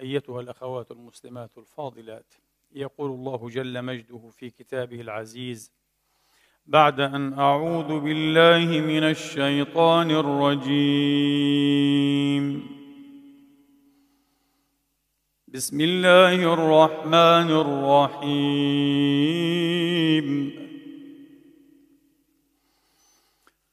[0.00, 2.34] أيتها الأخوات المسلمات الفاضلات.
[2.74, 5.72] يقول الله جل مجده في كتابه العزيز
[6.66, 11.54] بعد أن أعوذ بالله من الشيطان الرجيم.
[15.48, 18.64] بسم الله الرحمن الرحيم.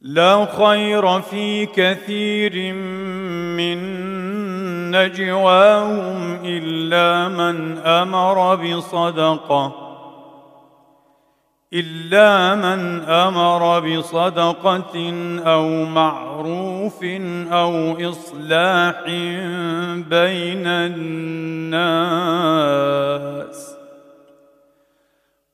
[0.01, 2.73] لا خير في كثير
[3.57, 3.90] من
[4.91, 9.91] نجواهم إلا من أمر بصدقة
[11.73, 15.13] إلا من أمر بصدقة
[15.45, 17.03] أو معروف
[17.51, 19.03] أو إصلاح
[20.09, 22.11] بين الناس.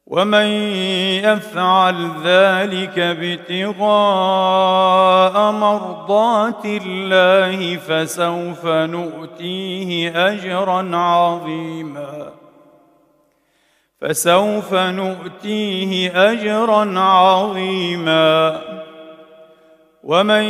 [0.08, 0.46] ومن
[1.24, 3.82] يفعل ذلك ابتغاء
[5.52, 12.32] مرضات الله فسوف نؤتيه أجرا عظيما.
[14.02, 18.62] فسوف نؤتيه أجرا عظيما.
[20.04, 20.44] ومن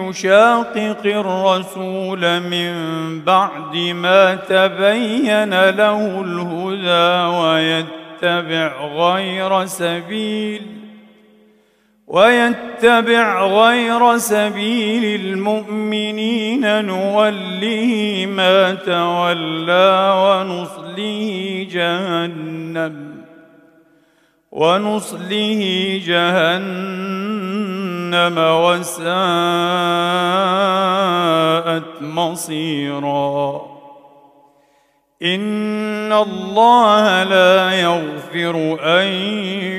[0.00, 2.74] يشاقق الرسول من
[3.20, 10.62] بعد ما تبين له الهدى ويتبع ويتبع غير سبيل
[12.06, 23.14] ويتبع غير سبيل المؤمنين نوله ما تولى ونصله جهنم
[24.52, 25.62] ونصله
[26.06, 27.18] جهنم
[28.38, 29.04] وساءت
[32.02, 33.73] مصيراً.
[35.24, 39.06] ان الله لا يغفر ان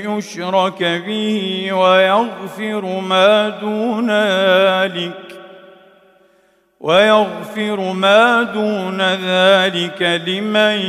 [0.09, 5.25] يشرك به ويغفر ما دون ذلك
[6.79, 10.79] ويغفر ما دون ذلك لمن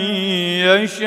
[0.66, 1.06] يشاء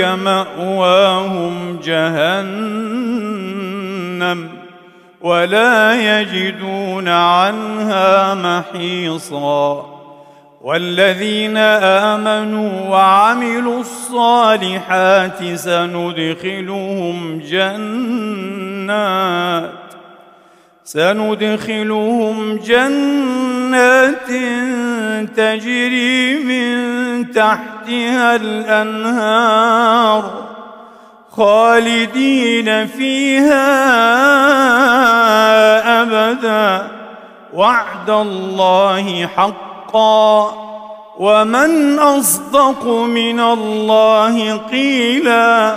[0.01, 3.41] مأواهم جهنم
[5.21, 9.87] ولا يجدون عنها محيصا
[10.61, 18.91] والذين آمنوا وعملوا الصالحات سندخلهم جنات
[20.93, 24.27] سندخلهم جنات
[25.37, 30.31] تجري من تحتها الأنهار
[31.37, 33.63] خالدين فيها
[36.03, 36.87] أبدا.
[37.55, 40.55] وعد الله حقا.
[41.19, 45.77] ومن أصدق من الله قيلا.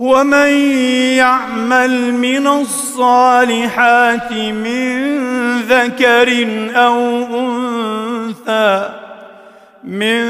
[0.00, 0.48] ومن
[1.20, 5.10] يعمل من الصالحات من
[5.60, 6.96] ذكر أو
[7.40, 8.88] أنثى
[9.84, 10.24] من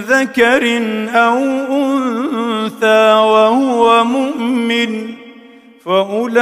[0.00, 0.82] ذكر
[1.14, 1.38] أو
[1.70, 5.14] أنثى وهو مؤمن
[5.84, 6.32] فأولئك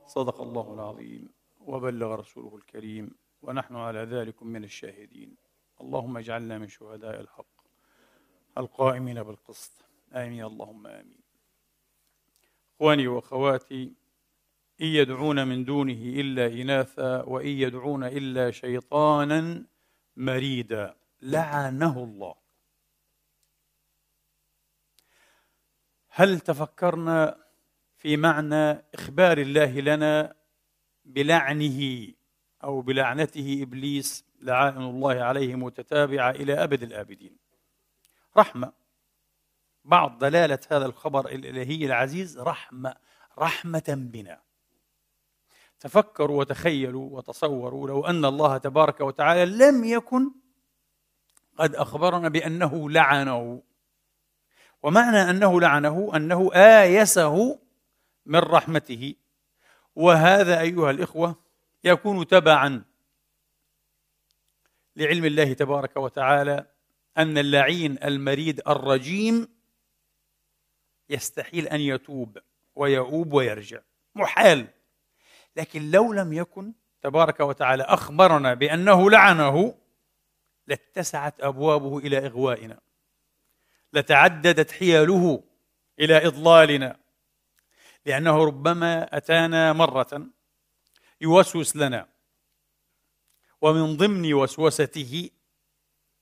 [0.07, 1.29] صدق الله العظيم
[1.59, 5.35] وبلغ رسوله الكريم ونحن على ذلك من الشاهدين.
[5.81, 7.53] اللهم اجعلنا من شهداء الحق
[8.57, 9.85] القائمين بالقسط.
[10.13, 10.45] آمين.
[10.45, 11.23] اللهم آمين.
[12.75, 13.93] إخواني وأخواتي
[14.81, 19.63] إن يدعون من دونه إلا إناثا وإن يدعون إلا شيطانا
[20.17, 20.95] مريدا.
[21.21, 22.42] لعنه الله.
[26.15, 27.37] هل تفكرنا
[27.97, 30.35] في معنى إخبار الله لنا
[31.05, 32.07] بلعنه
[32.63, 37.37] أو بلعنته إبليس لعائن الله عليه متتابعة إلى أبد الآبدين؟
[38.37, 38.71] رحمة.
[39.85, 42.95] بعض دلالة هذا الخبر الإلهي العزيز رحمة
[43.39, 44.41] رحمة بنا.
[45.79, 50.31] تفكروا وتخيلوا وتصوروا لو أن الله تبارك وتعالى لم يكن
[51.57, 53.63] قد أخبرنا بأنه لعنه.
[54.83, 57.59] ومعنى أنه لعنه أنه آيسه
[58.25, 59.15] من رحمته.
[59.95, 61.35] وهذا أيها الإخوة
[61.83, 62.83] يكون تبعا
[64.95, 66.65] لعلم الله تبارك وتعالى
[67.17, 69.47] أن اللعين المريد الرجيم
[71.09, 72.37] يستحيل أن يتوب
[72.75, 73.79] ويؤوب ويرجع.
[74.15, 74.67] محال.
[75.55, 79.75] لكن لو لم يكن تبارك وتعالى أخبرنا بأنه لعنه
[80.67, 82.79] لاتسعت أبوابه إلى إغوائنا.
[83.93, 85.43] لتعددت حيله
[85.99, 86.99] إلى إضلالنا.
[88.05, 90.27] لأنه ربما أتانا مرة
[91.21, 92.09] يوسوس لنا.
[93.61, 95.29] ومن ضمن وسوسته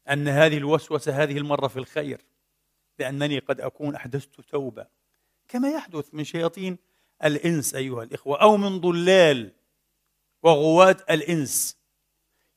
[0.09, 2.21] أن هذه الوسوسة هذه المرة في الخير
[2.99, 4.87] لأنني قد أكون أحدثت توبة.
[5.47, 6.77] كما يحدث من شياطين
[7.23, 9.51] الإنس أيها الإخوة أو من ضلال
[10.43, 11.77] وغواة الإنس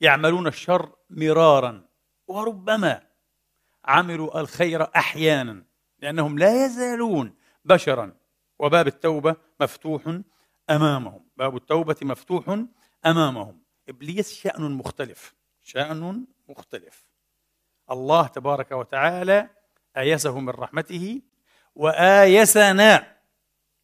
[0.01, 1.89] يعملون الشر مرارا.
[2.27, 3.14] وربما
[3.85, 5.65] عملوا الخير أحيانا
[5.99, 8.13] لأنهم لا يزالون بشرا.
[8.59, 10.21] وباب التوبة مفتوح
[10.71, 11.25] أمامهم.
[11.37, 12.59] باب التوبة مفتوح
[13.07, 13.63] أمامهم.
[13.89, 15.35] إبليس شأن مختلف.
[15.63, 17.05] شأن مختلف.
[17.91, 19.49] الله تبارك وتعالى
[19.97, 21.21] آيسه من رحمته
[21.75, 23.17] وآيسنا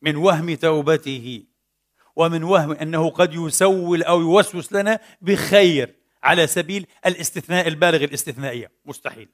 [0.03, 1.45] من وهم توبته
[2.17, 8.71] ومن وهم أنه قد يسول أو يوسوس لنا بخير على سبيل الاستثناء البالغ الاستثنائية.
[8.85, 9.29] مستحيل.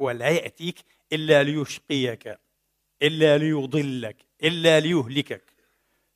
[0.00, 2.38] هو لا يأتيك إلا ليشقيك
[3.02, 5.54] إلا ليضلك إلا ليهلكك.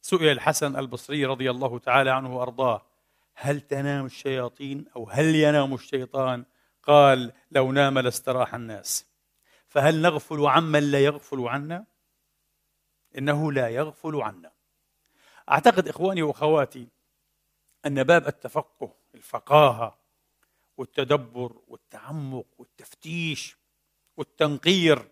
[0.00, 2.86] سئل الحسن البصري رضي الله تعالى عنه وأرضاه
[3.34, 6.44] هل تنام الشياطين أو هل ينام الشيطان؟
[6.82, 9.06] قال لو نام لاستراح الناس.
[9.66, 11.84] فهل نغفل عمن لا يغفل عنا؟
[13.18, 14.52] إنه لا يغفل عنا.
[15.50, 16.88] أعتقد إخواني وأخواتي
[17.86, 19.98] أن باب التفقه الفقاهة
[20.76, 23.57] والتدبر والتعمق والتفتيش
[24.18, 25.08] والتنقير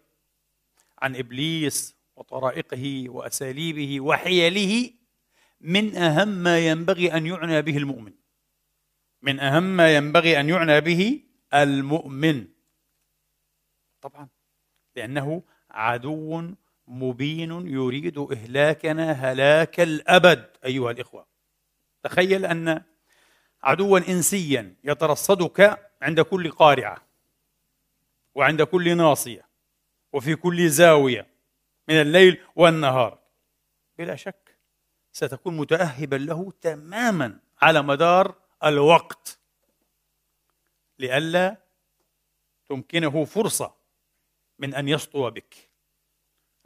[0.99, 4.91] عن إبليس وطرائقه وأساليبه وحيله
[5.61, 8.13] من أهم ما ينبغي أن يعنى به المؤمن.
[9.23, 11.23] من أهم ما ينبغي أن يعنى به
[11.55, 12.47] المؤمن.
[14.01, 14.29] طبعا
[14.97, 16.51] لأنه عدو
[16.89, 21.27] مبين يريد إهلاكنا هلاك الأبد أيها الإخوة.
[22.03, 22.83] تخيل أن
[23.63, 27.06] عدوا انسيا يترصدك عند كل قارعة.
[28.37, 29.49] وعند كل ناصية
[30.12, 31.26] وفي كل زاوية
[31.88, 33.19] من الليل والنهار.
[33.99, 34.59] بلا شك
[35.12, 39.38] ستكون متاهبا له تماما على مدار الوقت.
[40.99, 41.57] لئلا
[42.69, 43.75] تمكنه فرصة
[44.59, 45.71] من أن يسطو بك.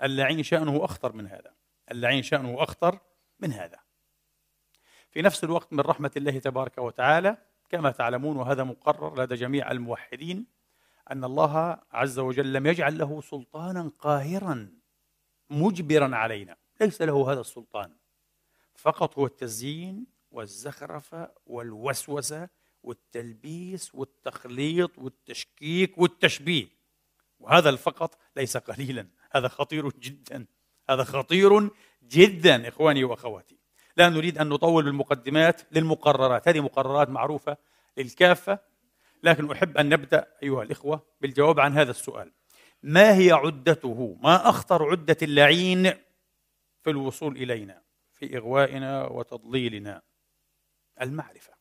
[0.03, 1.55] اللعين شأنه أخطر من هذا.
[1.91, 2.99] اللعين شأنه أخطر
[3.41, 3.81] من هذا.
[5.11, 7.37] في نفس الوقت من رحمة الله تبارك وتعالى
[7.69, 10.60] كما تعلمون وهذا مقرر لدى جميع الموحدين
[11.11, 14.73] أن الله عز وجل لم يجعل له سلطانا قاهرا
[15.51, 16.57] مجبرا علينا.
[16.81, 17.93] ليس له هذا السلطان.
[18.75, 22.49] فقط هو التزيين والزخرفه والوسوسة
[22.83, 26.69] والتلبيس والتخليط والتشكيك والتشبيه.
[27.41, 29.07] وهذا الفقط ليس قليلا.
[29.33, 30.47] هذا خطير جدا.
[30.91, 31.71] هذا خطير
[32.03, 33.57] جدا إخواني وأخواتي.
[33.97, 36.49] لا نريد أن نطول بالمقدمات للمقررات.
[36.49, 37.57] هذه مقررات معروفة
[37.97, 38.70] للكافة.
[39.23, 42.33] لكن أحب أن نبدأ أيها الإخوة بالجواب عن هذا السؤال.
[42.83, 45.93] ما هي عدته؟ ما أخطر عدة اللعين
[46.83, 50.03] في الوصول إلينا في إغوائنا وتضليلنا؟
[51.01, 51.53] المعرفة.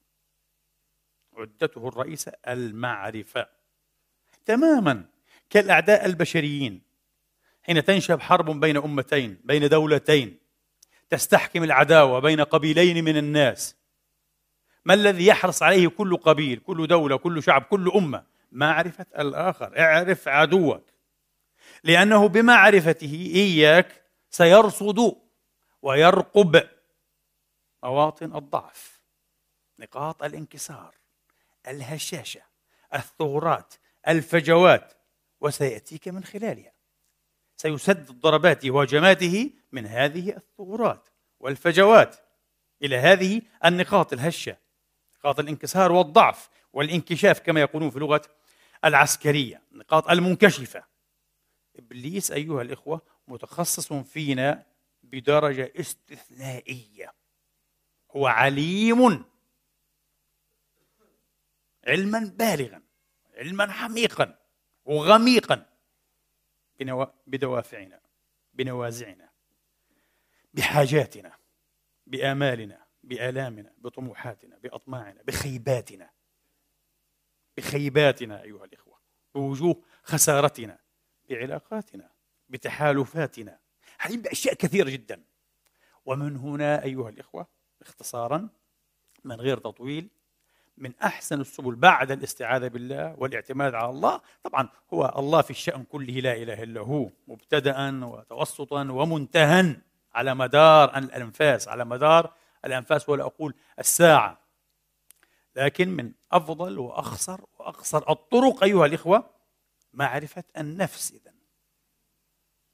[1.34, 3.48] عدته الرئيسه المعرفة.
[4.46, 5.06] تماما
[5.50, 6.90] كالأعداء البشريين.
[7.64, 10.40] حين تنشب حرب بين أمتين بين دولتين
[11.10, 13.76] تستحكم العداوة بين قبيلين من الناس
[14.86, 19.80] ما الذي يحرص عليه كل قبيل كل دولة كل شعب كل أمة؟ معرفة الآخر.
[19.80, 20.84] اعرف عدوك.
[21.84, 25.16] لأنه بمعرفته إياك سيرصد
[25.82, 26.70] ويرقب
[27.84, 29.02] مواطن الضعف.
[29.80, 30.96] نقاط الانكسار
[31.68, 32.42] الهشاشة
[32.94, 33.74] الثغرات
[34.08, 34.94] الفجوات.
[35.42, 36.72] وسيأتيك من خلالها.
[37.58, 41.10] سيسدد ضرباته وهجماته من هذه الثغرات
[41.40, 42.16] والفجوات
[42.84, 44.58] إلى هذه النقاط الهشة.
[45.20, 48.22] نقاط الانكسار والضعف والانكشاف كما يقولون في لغة
[48.86, 50.84] العسكرية النقاط المنكشفة.
[51.76, 54.66] إبليس أيها الإخوة متخصص فينا
[55.04, 57.14] بدرجة استثنائية.
[58.12, 59.26] هو عليم.
[61.88, 62.82] علما بالغا
[63.38, 64.40] علما حميقا
[64.86, 65.66] وغميقا
[67.28, 68.02] بدوافعنا
[68.54, 69.30] بنوازعنا
[70.54, 71.38] بحاجاتنا
[72.08, 72.89] بآمالنا.
[73.10, 76.10] بآلامنا بطموحاتنا بأطماعنا بخيباتنا.
[77.58, 79.00] بخيباتنا أيها الإخوة.
[79.36, 80.80] بوجوه خسارتنا
[81.30, 82.10] بعلاقاتنا
[82.50, 83.60] بتحالفاتنا.
[84.00, 85.24] هذه بأشياء كثيرة جدا.
[86.06, 87.48] ومن هنا أيها الإخوة
[87.82, 88.50] اختصارا
[89.24, 90.10] من غير تطويل
[90.78, 94.22] من أحسن السبل بعد الاستعاذة بالله والاعتماد على الله.
[94.44, 99.76] طبعا هو الله في الشأن كله لا إله إلا هو مبتدا وتوسطا ومنتهى
[100.14, 102.34] على مدار الأنفاس على مدار
[102.66, 104.50] الأنفاس ولا أقول الساعة.
[105.56, 109.30] لكن من أفضل واخصر واقصر الطرق أيها الإخوة
[109.94, 111.34] معرفة النفس اذا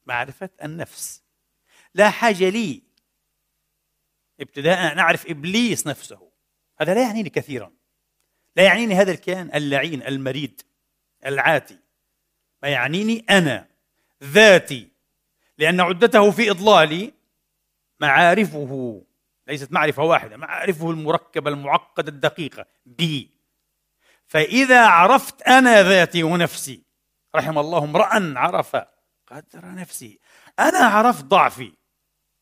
[0.06, 1.24] معرفة النفس.
[1.94, 2.84] لا حاجة لي
[4.40, 6.32] ابتداء أن أعرف إبليس نفسه.
[6.78, 7.72] هذا لا يعنيني كثيرا.
[8.56, 10.62] لا يعنيني هذا الكيان اللعين المريد
[11.26, 11.80] العاتي.
[12.64, 13.68] ما يعنيني أنا
[14.24, 14.92] ذاتي.
[15.58, 17.14] لأن عدته في إضلالي
[18.00, 19.04] معارفه
[19.48, 23.32] ليست معرفة واحدة معارفه المركبة المعقدة الدقيقة بي
[24.28, 26.84] فإذا عرفت أنا ذاتي ونفسي
[27.36, 28.76] رحم الله امرا عرف
[29.28, 30.20] قدر نفسي
[30.60, 31.74] أنا عرفت ضعفي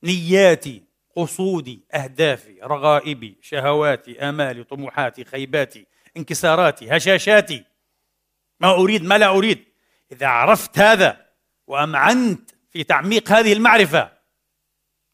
[0.03, 0.83] نياتي
[1.15, 7.65] قصودي أهدافي رغائبي شهواتي آمالي طموحاتي خيباتي انكساراتي هشاشاتي.
[8.59, 9.65] ما أريد ما لا أريد.
[10.11, 11.25] إذا عرفت هذا
[11.67, 14.11] وأمعنت في تعميق هذه المعرفة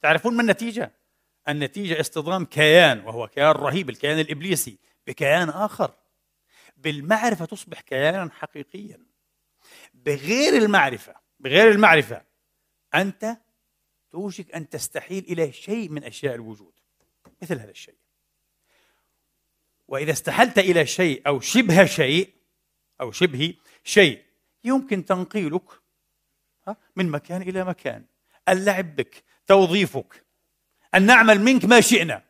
[0.02, 0.92] تعرفون ما النتيجة؟
[1.50, 4.78] النتيجة اصطدام كيان وهو كيان رهيب الكيان الإبليسي
[5.08, 5.96] بكيان آخر.
[6.78, 9.00] بالمعرفة تصبح كيانا حقيقيا.
[9.94, 12.22] بغير المعرفة بغير المعرفة
[12.96, 13.38] أنت
[14.12, 16.74] توشك أن تستحيل إلى شيء من أشياء الوجود
[17.42, 17.98] مثل هذا الشيء.
[19.88, 22.34] وإذا استحلت إلى شيء أو شبه شيء
[23.02, 23.54] أو شبه
[23.84, 24.24] شيء
[24.64, 25.72] يمكن تنقيلك
[26.96, 28.06] من مكان إلى مكان.
[28.50, 30.26] اللعب بك توظيفك
[30.96, 32.24] أن نعمل منك ما شئنا.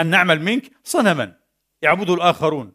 [0.00, 1.38] أن نعمل منك صنما.
[1.82, 2.72] يعبده الآخرون.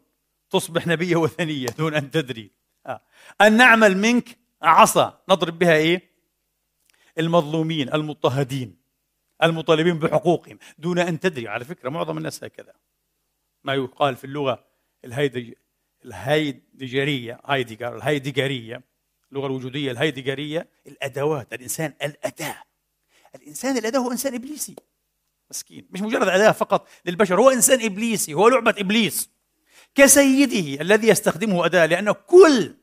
[0.50, 2.50] تصبح نبية وثنية دون أن تدري.
[2.86, 3.00] آه.
[3.40, 5.22] أن نعمل منك عصا.
[5.28, 6.10] نضرب بها إيه؟
[7.18, 8.76] المظلومين المضطهدين
[9.42, 11.48] المطالبين بحقوقهم دون أن تدري.
[11.48, 12.72] على فكرة معظم الناس هكذا.
[13.64, 14.66] ما يقال في اللغة
[15.04, 15.52] الهيدج
[16.04, 18.82] الهيدجرية هايدجر الهيدجرية
[19.32, 22.62] اللغة الوجودية الهيدجرية الأدوات الإنسان الأداة.
[23.34, 24.76] الإنسان الأداة هو إنسان إبليسي.
[25.50, 25.88] مسكين.
[25.90, 29.30] مش مجرد أداة فقط للبشر هو إنسان إبليسي هو لعبة إبليس.
[29.94, 32.74] كسيده الذي يستخدمه أداة لأن كل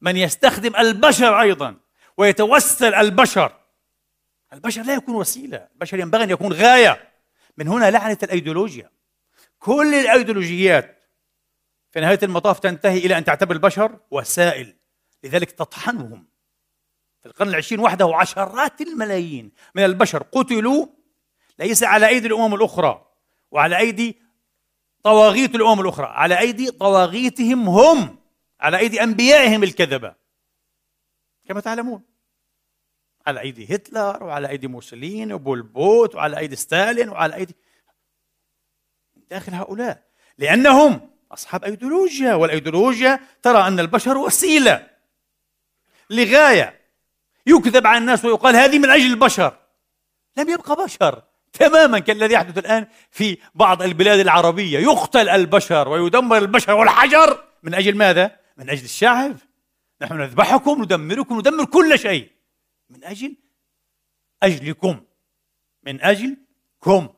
[0.00, 1.76] من يستخدم البشر أيضا
[2.16, 3.60] ويتوسل البشر
[4.52, 7.10] البشر لا يكون وسيلة البشر ينبغي أن يكون غاية.
[7.56, 8.90] من هنا لعنة الأيديولوجيا.
[9.58, 10.98] كل الأيديولوجيات
[11.90, 14.76] في نهاية المطاف تنتهي إلى أن تعتبر البشر وسائل
[15.24, 16.29] لذلك تطحنهم.
[17.20, 20.86] في القرن العشرين وحده عشرات الملايين من البشر قتلوا
[21.58, 23.06] ليس على أيدي الأمم الأخرى
[23.50, 24.18] وعلى أيدي
[25.02, 28.18] طواغيت الأمم الأخرى على أيدي طواغيتهم هم
[28.60, 30.14] على أيدي أنبيائهم الكذبة.
[31.48, 32.02] كما تعلمون
[33.26, 37.56] على أيدي هتلر وعلى أيدي موسوليني وبولبوت وعلى أيدي ستالين وعلى أيدي
[39.30, 40.02] داخل هؤلاء.
[40.38, 44.90] لأنهم أصحاب أيديولوجيا والأيديولوجيا ترى أن البشر وسيلة
[46.10, 46.79] لغاية
[47.46, 49.58] يكذب على الناس ويقال هذه من أجل البشر.
[50.36, 51.22] لم يبقى بشر.
[51.52, 54.78] تماما كالذي يحدث الآن في بعض البلاد العربية.
[54.78, 57.44] يقتل البشر ويدمر البشر والحجر.
[57.62, 59.36] من أجل ماذا؟ من أجل الشعب.
[60.02, 62.30] نحن نذبحكم ندمركم ندمر كل شيء.
[62.90, 63.36] من أجل
[64.42, 65.00] أجلكم.
[65.82, 67.08] من أجلكم.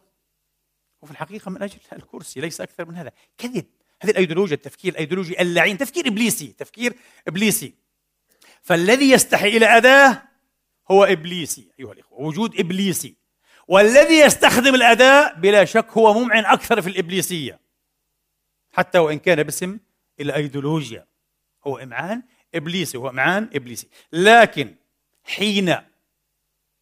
[1.03, 3.13] وفي الحقيقة من أجل الكرسي ليس أكثر من هذا.
[3.39, 3.67] كذب.
[4.03, 5.79] هذه الأيديولوجيا التفكير الأيديولوجي اللعين.
[5.79, 6.47] تفكير إبليسي.
[6.47, 6.95] تفكير
[7.29, 7.75] إبليسي.
[8.63, 10.23] فالذي يستحي إلى أداة
[10.91, 13.17] هو إبليسي أيها الإخوة وجود إبليسي.
[13.69, 17.61] والذي يستخدم الأداة بلا شك هو ممعن أكثر في الإبليسية.
[18.73, 19.79] حتى وإن كان باسم
[20.21, 21.07] الأيديولوجيا.
[21.67, 22.23] هو إمعان
[22.55, 23.89] إبليسي هو إمعان إبليسي.
[24.13, 24.75] لكن
[25.25, 25.77] حين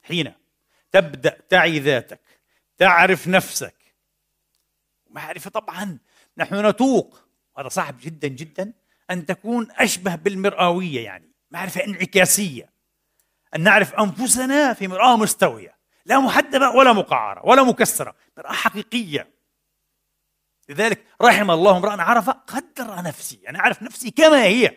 [0.03, 0.33] حين
[0.93, 2.21] تبدأ تعي ذاتك
[2.79, 3.75] تعرف نفسك
[5.11, 5.99] معرفة طبعا
[6.37, 7.23] نحن نتوق
[7.59, 8.73] هذا صعب جدا جدا
[9.11, 11.30] أن تكون أشبه بالمرآوية يعني.
[11.51, 12.71] معرفة انعكاسية
[13.55, 19.31] أن نعرف أنفسنا في مرآة مستوية لا محدبة ولا مقعرة ولا مكسرة مرآة حقيقية.
[20.69, 24.77] لذلك رحم الله امرأ عرف قدر نفسي يعني أعرف نفسي كما هي.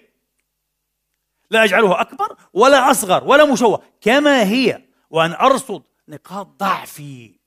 [1.51, 4.81] لا أجعلها أكبر ولا أصغر ولا مشوه كما هي.
[5.09, 7.39] وأن أرصد نقاط ضعفي.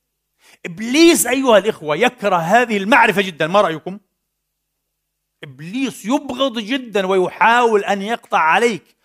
[0.67, 3.99] إبليس أيها الإخوة يكره هذه المعرفة جدا ما رأيكم؟
[5.45, 8.96] إبليس يبغض جدا ويحاول أن يقطع عليك.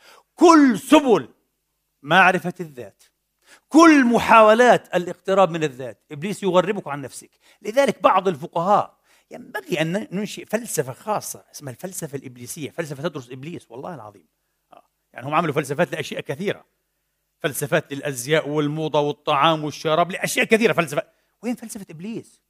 [0.41, 1.29] كل سبل
[2.01, 3.03] معرفة الذات
[3.69, 7.29] كل محاولات الاقتراب من الذات إبليس يغربك عن نفسك
[7.61, 8.97] لذلك بعض الفقهاء
[9.31, 14.27] ينبغي أن ننشئ فلسفة خاصة اسمها الفلسفة الإبليسية فلسفة تدرس إبليس والله العظيم
[14.73, 14.83] آه.
[15.13, 16.65] يعني هم عملوا فلسفات لأشياء كثيرة
[17.39, 21.03] فلسفات للأزياء والموضة والطعام والشراب لأشياء كثيرة فلسفة
[21.43, 22.41] وين فلسفة إبليس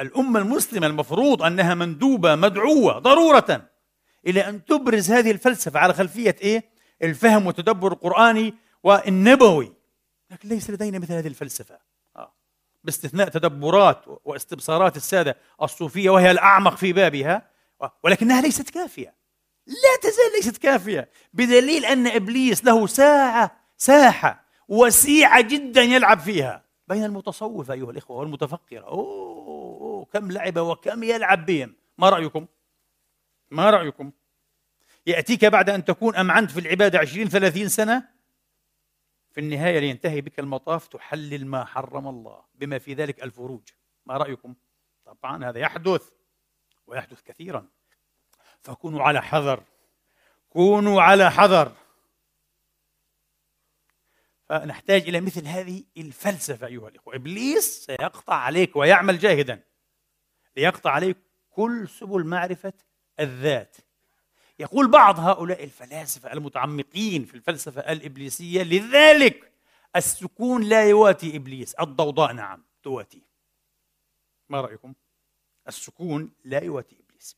[0.00, 3.70] الأمة المسلمة المفروض أنها مندوبة مدعوة ضرورة
[4.26, 6.69] إلى أن تبرز هذه الفلسفة على خلفية إيه؟
[7.02, 9.72] الفهم والتدبر القرآني والنبوي
[10.30, 11.78] لكن ليس لدينا مثل هذه الفلسفة
[12.16, 12.32] آه.
[12.84, 17.50] باستثناء تدبرات واستبصارات السادة الصوفية وهي الأعمق في بابها
[18.04, 19.14] ولكنها ليست كافية
[19.66, 27.04] لا تزال ليست كافية بدليل أن إبليس له ساعة ساحة وسيعة جدا يلعب فيها بين
[27.04, 29.04] المتصوفة أيها الإخوة والمتفكرة أوه,
[29.80, 32.46] أوه كم لعب وكم يلعب بهم ما رأيكم؟
[33.50, 34.12] ما رأيكم؟
[35.06, 38.08] يأتيك بعد أن تكون أمعنت في العبادة عشرين ثلاثين سنة؟
[39.30, 43.68] في النهاية لينتهي بك المطاف تحلل ما حرم الله بما في ذلك الفروج.
[44.06, 44.54] ما رأيكم؟
[45.04, 46.10] طبعا هذا يحدث
[46.86, 47.68] ويحدث كثيرا.
[48.60, 49.64] فكونوا على حذر.
[50.50, 51.72] كونوا على حذر.
[54.48, 57.14] فنحتاج إلى مثل هذه الفلسفة أيها الإخوة.
[57.14, 59.62] إبليس سيقطع عليك ويعمل جاهدا.
[60.56, 61.16] ليقطع عليك
[61.50, 62.72] كل سبل معرفة
[63.20, 63.76] الذات.
[64.60, 69.52] يقول بعض هؤلاء الفلاسفة المتعمقين في الفلسفة الإبليسية لذلك
[69.96, 73.22] السكون لا يواتي إبليس الضوضاء نعم تواتي.
[74.48, 74.94] ما رأيكم؟
[75.68, 77.36] السكون لا يواتي إبليس.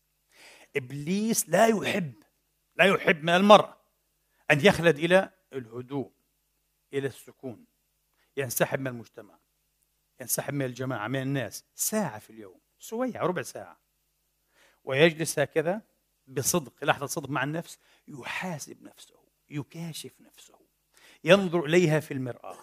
[0.77, 2.13] إبليس لا يحب
[2.77, 3.77] لا يحب من المرأة
[4.51, 6.11] أن يخلد إلى الهدوء
[6.93, 7.65] إلى السكون.
[8.37, 9.39] ينسحب من المجتمع
[10.21, 11.65] ينسحب من الجماعة من الناس.
[11.75, 13.81] ساعة في اليوم سوية ربع ساعة.
[14.85, 15.92] ويجلس هكذا
[16.27, 19.15] بصدق لحظة صدق مع النفس يحاسب نفسه
[19.51, 20.55] يكاشف نفسه
[21.25, 22.57] ينظر إليها في المرآة.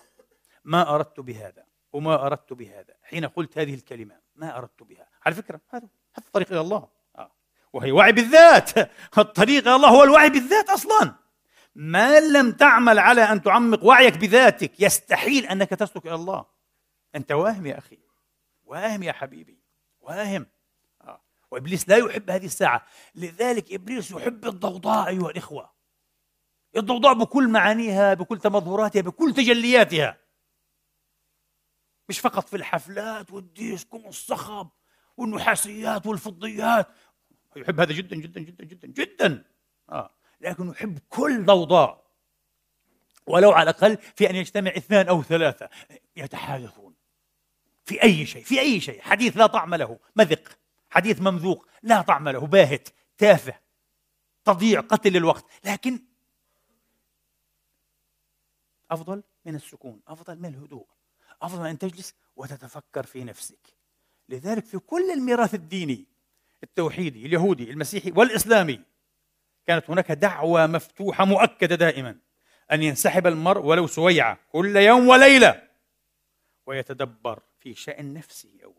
[0.63, 2.93] ما أردت بهذا وما أردت بهذا.
[3.03, 5.07] حين قلت هذه الكلمة ما أردت بها.
[5.25, 6.89] على فكرة هذا هذا الطريق إلى الله.
[7.15, 7.31] آه.
[7.73, 8.77] وهي وعي بالذات.
[9.17, 11.15] الطريق إلى الله هو الوعي بالذات أصلا.
[11.75, 16.45] ما لم تعمل على أن تعمق وعيك بذاتك يستحيل أنك تسلك إلى الله.
[17.15, 17.99] أنت واهم يا أخي.
[18.63, 19.59] واهم يا حبيبي.
[19.99, 20.45] واهم.
[21.51, 22.85] وإبليس لا يحب هذه الساعة.
[23.15, 25.71] لذلك إبليس يحب الضوضاء أيها الإخوة.
[26.77, 30.17] الضوضاء بكل معانيها بكل تمظهراتها بكل تجلياتها.
[32.09, 34.69] مش فقط في الحفلات والديسكو والصخب
[35.17, 36.87] والنحاسيات والفضيات.
[37.55, 39.45] يحب هذا جدا جدا جدا جدا جدا.
[39.89, 40.15] آه.
[40.41, 42.09] لكن يحب كل ضوضاء.
[43.27, 45.69] ولو على الأقل في أن يجتمع اثنان أو ثلاثة.
[46.15, 46.95] يتحادثون
[47.85, 49.01] في أي شيء في أي شيء.
[49.01, 49.99] حديث لا طعم له.
[50.15, 50.59] مذق.
[50.89, 53.59] حديث ممذوق لا طعم له باهت تافه
[54.45, 55.45] تضيع قتل الوقت.
[55.65, 55.99] لكن
[58.91, 60.87] أفضل من السكون أفضل من الهدوء
[61.41, 63.79] أفضل من أن تجلس وتتفكر في نفسك.
[64.29, 66.05] لذلك في كل الميراث الديني
[66.63, 68.81] التوحيدي اليهودي المسيحي والإسلامي
[69.65, 72.17] كانت هناك دعوة مفتوحة مؤكدة دائما
[72.71, 75.69] أن ينسحب المرء ولو سويعة كل يوم وليلة
[76.65, 78.78] ويتدبر في شأن نفسه أولا.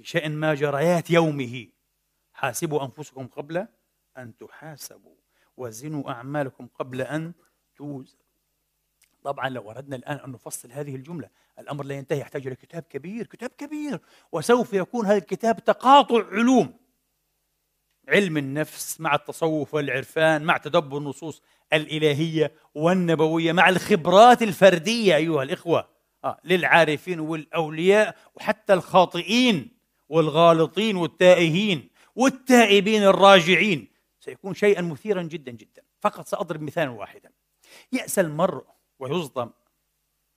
[0.00, 1.66] في شأن ما جريات يومه.
[2.32, 3.66] حاسبوا أنفسكم قبل
[4.18, 5.16] أن تحاسبوا.
[5.56, 7.32] وزنوا أعمالكم قبل أن
[7.76, 8.20] توزنوا.
[9.22, 12.20] طبعا لو أردنا الآن أن نفصل هذه الجملة الأمر لا ينتهي.
[12.20, 14.00] يحتاج إلى كتاب كبير كتاب كبير.
[14.32, 16.80] وسوف يكون هذا الكتاب تقاطع علوم.
[18.08, 25.88] علم النفس مع التصوف والعرفان مع تدبر النصوص الإلهية والنبوية مع الخبرات الفردية أيها الإخوة.
[26.24, 29.79] آه للعارفين والأولياء وحتى الخاطئين.
[30.10, 33.88] والغالطين والتائهين والتائبين الراجعين.
[34.20, 35.82] سيكون شيئا مثيرا جدا جدا.
[36.00, 37.32] فقط سأضرب مثالا واحدا.
[37.92, 38.64] يأسى المرء
[38.98, 39.50] ويصدم.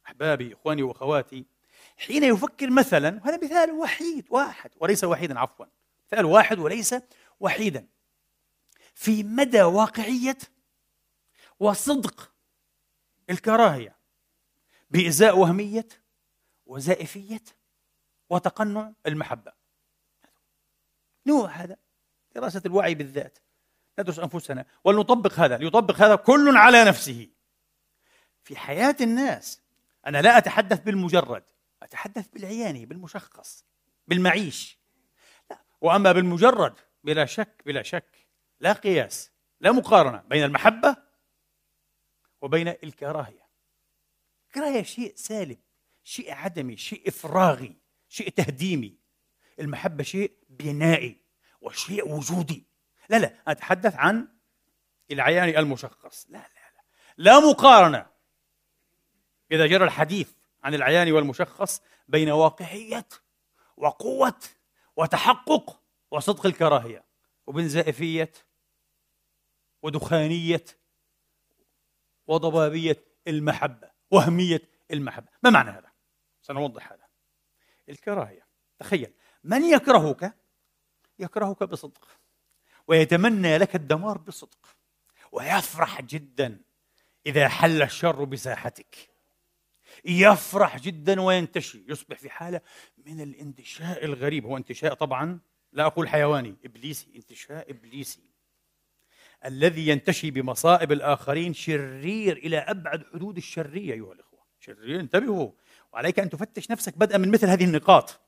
[0.06, 1.46] أحبابي إخواني وأخواتي
[1.98, 5.66] حين يفكر مثلا وهذا مثال وحيد واحد وليس وحيدا عفوا.
[6.08, 6.96] مثال واحد وليس
[7.40, 7.88] وحيدا.
[8.96, 10.38] في مدى واقعية
[11.60, 12.32] وصدق
[13.30, 13.96] الكراهية
[14.90, 15.88] بإزاء وهمية
[16.66, 17.44] وزائفية
[18.30, 19.63] وتقنع المحبة.
[21.26, 21.78] نوع هذا.
[22.36, 23.40] دراسة الوعي بالذات.
[24.00, 24.66] ندرس أنفسنا.
[24.84, 25.58] ولنطبق هذا.
[25.58, 27.30] ليطبق هذا كل على نفسه.
[28.44, 29.62] في حياة الناس
[30.08, 31.44] أنا لا أتحدث بالمجرد.
[31.84, 33.66] أتحدث بالعياني بالمشخص
[34.08, 34.80] بالمعيش.
[35.50, 35.60] لا.
[35.82, 38.28] وأما بالمجرد بلا شك بلا شك
[38.60, 40.96] لا قياس لا مقارنة بين المحبة
[42.42, 43.48] وبين الكراهية.
[44.48, 45.60] الكراهية شيء سالب
[46.04, 47.78] شيء عدمي شيء إفراغي
[48.10, 49.03] شيء تهديمي.
[49.60, 51.22] المحبة شيء بنائي
[51.62, 52.68] وشيء وجودي.
[53.10, 54.28] لا لا أتحدث عن
[55.12, 56.26] العيان المشخص.
[56.30, 56.84] لا لا لا
[57.18, 58.06] لا مقارنة
[59.52, 60.32] إذا جرى الحديث
[60.64, 63.08] عن العيان والمشخص بين واقعية
[63.78, 64.40] وقوة
[64.96, 67.06] وتحقق وصدق الكراهية
[67.48, 68.32] وبين زائفية
[69.82, 70.66] ودخانية
[72.28, 74.62] وضبابية المحبة وهمية
[74.92, 75.28] المحبة.
[75.44, 75.92] ما معنى هذا؟
[76.42, 77.08] سنوضح هذا.
[77.90, 78.48] الكراهية.
[78.80, 80.36] تخيل من يكرهك؟
[81.20, 82.08] يكرهك بصدق.
[82.88, 84.76] ويتمنى لك الدمار بصدق.
[85.32, 86.62] ويفرح جدا
[87.26, 89.10] إذا حل الشر بساحتك.
[90.06, 91.84] يفرح جدا وينتشي.
[91.88, 92.62] يصبح في حالة
[93.06, 94.46] من الانتشاء الغريب.
[94.46, 95.40] هو انتشاء طبعا
[95.72, 97.08] لا أقول حيواني إبليسي.
[97.16, 98.24] انتشاء إبليسي.
[99.46, 104.40] الذي ينتشي بمصائب الآخرين شرير إلى أبعد حدود الشرية أيها الإخوة.
[104.60, 105.52] شرير انتبهوا.
[105.94, 108.20] وعليك أن تفتش نفسك بدءا من مثل هذه النقاط.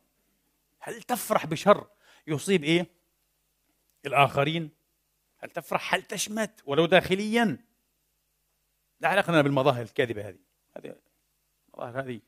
[0.88, 1.88] هل تفرح بشر
[2.28, 2.88] يصيب إيه؟
[4.06, 4.70] الآخرين.
[5.38, 7.66] هل تفرح؟ هل تشمت؟ ولو داخليا.
[9.00, 10.40] لا علاقة لنا بالمظاهر الكاذبة هذه.
[10.78, 10.96] هذه
[11.80, 12.22] هذه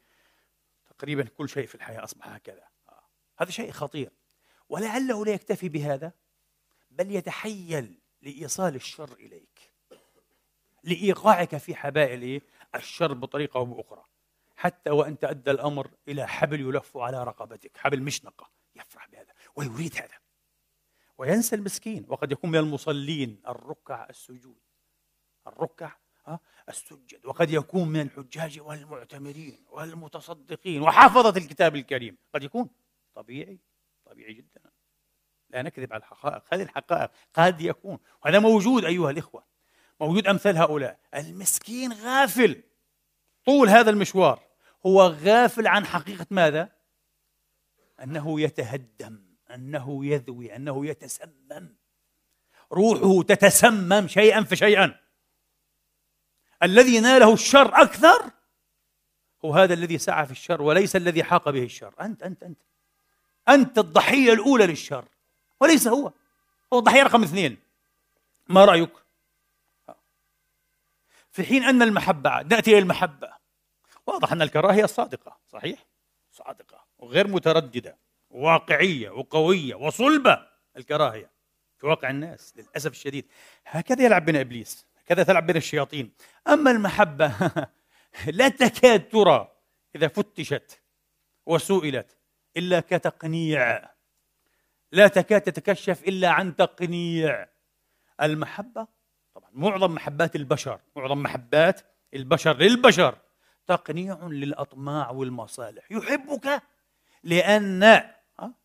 [0.86, 2.68] تقريبا كل شيء في الحياة أصبح هكذا.
[2.90, 3.04] آه.
[3.38, 4.12] هذا شيء خطير.
[4.70, 6.12] ولعله لا يكتفي بهذا
[6.92, 9.74] بل يتحيل لإيصال الشر إليك
[10.84, 12.42] لإيقاعك في حبائل
[12.76, 14.06] الشر بطريقة أو بأخرى.
[14.58, 17.78] حتى وأن تأدى الأمر إلى حبل يلف على رقبتك.
[17.78, 19.34] حبل مشنقة يفرح بهذا.
[19.56, 20.18] ويريد هذا.
[21.18, 22.06] وينسى المسكين.
[22.10, 23.42] وقد يكون من المصلين.
[23.48, 24.62] الركع السجود.
[25.48, 25.96] الركع
[26.70, 27.26] السجد.
[27.26, 30.82] وقد يكون من الحجاج والمعتمرين والمتصدقين.
[30.82, 32.18] وحافظة الكتاب الكريم.
[32.34, 32.70] قد يكون.
[33.16, 33.60] طبيعي.
[34.06, 34.62] طبيعي جدا.
[35.50, 36.44] لا نكذب على الحقائق.
[36.54, 38.00] هذه الحقائق قد يكون.
[38.26, 39.44] وهذا موجود أيها الإخوة.
[40.02, 41.00] موجود أمثال هؤلاء.
[41.16, 42.64] المسكين غافل.
[43.46, 44.47] طول هذا المشوار.
[44.86, 46.70] هو غافل عن حقيقة ماذا؟
[48.04, 51.76] أنه يتهدم أنه يذوي أنه يتسمم.
[52.72, 55.00] روحه تتسمم شيئا فشيئا.
[56.64, 58.32] الذي ناله الشر أكثر
[59.46, 61.94] هو هذا الذي سعى في الشر وليس الذي حاق به الشر.
[62.02, 62.62] أنت أنت أنت.
[63.50, 65.06] أنت الضحية الأولى للشر.
[65.60, 66.12] وليس هو.
[66.74, 67.58] هو الضحية رقم اثنين.
[68.48, 68.92] ما رأيك؟
[71.32, 73.37] في حين أن المحبة نأتي إلى المحبة.
[74.08, 75.86] واضح أن الكراهية صادقة صحيح؟
[76.32, 77.98] صادقة وغير مترددة
[78.30, 81.32] واقعية وقوية وصلبة الكراهية
[81.78, 83.26] في واقع الناس للأسف الشديد.
[83.66, 86.14] هكذا يلعب بنا إبليس هكذا تلعب بنا الشياطين.
[86.48, 87.34] أما المحبة
[88.28, 89.52] لا تكاد ترى
[89.96, 90.82] إذا فتشت
[91.46, 92.18] وسئلت
[92.58, 93.90] إلا كتقنيع.
[94.92, 97.48] لا تكاد تتكشف إلا عن تقنيع.
[98.22, 98.88] المحبة
[99.34, 101.82] طبعا معظم محبات البشر معظم محبات
[102.14, 103.18] البشر للبشر
[103.68, 105.92] تقنيع للأطماع والمصالح.
[105.92, 106.62] يحبك
[107.24, 108.04] لأن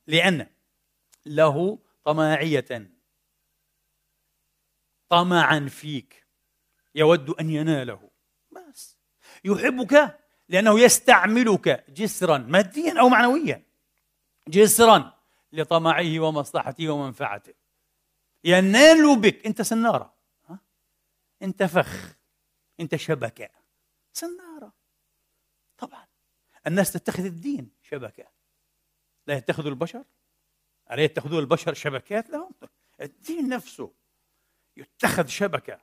[0.06, 0.46] لأن
[1.26, 2.90] له طماعية.
[5.08, 6.26] طمعا فيك.
[6.94, 8.10] يود أن يناله.
[8.50, 8.98] بس.
[9.44, 13.62] يحبك لأنه يستعملك جسرا ماديا أو معنويا.
[14.48, 15.18] جسرا
[15.52, 17.54] لطمعه ومصلحته ومنفعته.
[18.44, 19.46] ينال بك.
[19.46, 20.14] أنت سنارة؟
[21.42, 22.14] أنت فخ.
[22.80, 23.48] أنت شبكة.
[24.12, 24.81] سنارة.
[26.66, 28.24] الناس تتخذ الدين شبكة.
[29.26, 30.04] لا يتخذوا البشر؟
[30.90, 32.54] ألا يتخذوا البشر شبكات لهم؟
[33.00, 33.92] الدين نفسه
[34.76, 35.80] يتخذ شبكة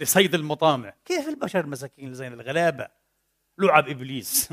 [0.00, 0.94] لصيد المطامع.
[1.04, 2.88] كيف البشر مساكين زين الغلابة؟
[3.58, 4.48] لعب إبليس.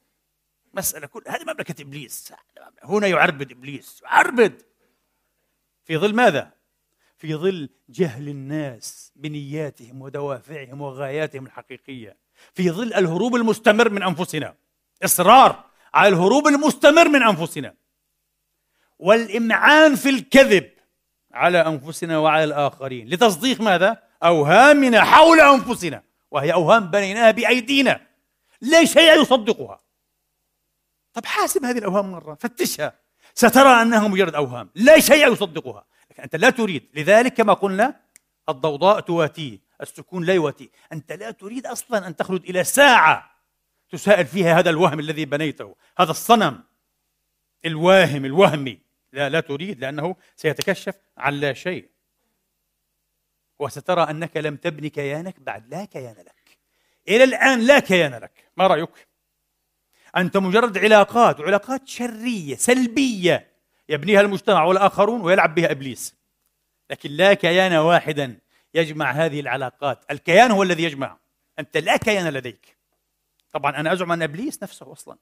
[0.74, 2.32] مسألة كل هذه مملكة إبليس.
[2.82, 4.02] هنا يعربد إبليس.
[4.02, 4.62] يعربد
[5.84, 6.52] في ظل ماذا؟
[7.16, 12.16] في ظل جهل الناس بنياتهم ودوافعهم وغاياتهم الحقيقية.
[12.54, 14.56] في ظل الهروب المستمر من أنفسنا.
[15.04, 17.74] إصرار على الهروب المستمر من أنفسنا
[18.98, 20.70] والإمعان في الكذب
[21.32, 23.08] على أنفسنا وعلى الآخرين.
[23.08, 28.00] لتصديق ماذا؟ أوهامنا حول أنفسنا وهي أوهام بنيناها بأيدينا.
[28.60, 29.80] لا شيء يصدقها.
[31.12, 32.92] طب حاسب هذه الأوهام مرة فتشها.
[33.34, 34.70] سترى أنها مجرد أوهام.
[34.74, 35.84] لا شيء يصدقها.
[36.10, 36.88] لكن أنت لا تريد.
[36.94, 38.00] لذلك كما قلنا
[38.48, 40.68] الضوضاء تواتيه السكون لا يواتيه.
[40.92, 43.37] أنت لا تريد أصلا أن تخلد إلى ساعة
[43.90, 46.64] تسائل فيها هذا الوهم الذي بنيته هذا الصنم
[47.64, 48.78] الواهم الوهمي.
[49.12, 51.88] لا لا تريد لأنه سيتكشف عن لا شيء.
[53.58, 56.58] وسترى أنك لم تبني كيانك بعد لا كيان لك.
[57.08, 58.50] إلى الآن لا كيان لك.
[58.56, 59.08] ما رأيك؟
[60.16, 63.48] أنت مجرد علاقات وعلاقات شرية سلبية
[63.88, 66.14] يبنيها المجتمع والآخرون ويلعب بها إبليس.
[66.90, 68.38] لكن لا كيان واحدا
[68.74, 70.04] يجمع هذه العلاقات.
[70.10, 71.18] الكيان هو الذي يجمع.
[71.58, 72.77] أنت لا كيان لديك.
[73.52, 75.18] طبعا أنا أزعم أن إبليس نفسه أصلا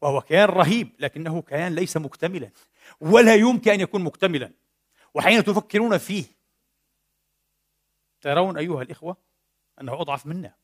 [0.00, 2.50] وهو كيان رهيب لكنه كيان ليس مكتملا
[3.00, 4.52] ولا يمكن أن يكون مكتملا.
[5.14, 6.24] وحين تفكرون فيه
[8.20, 9.16] ترون أيها الإخوة
[9.80, 10.54] أنه أضعف منا.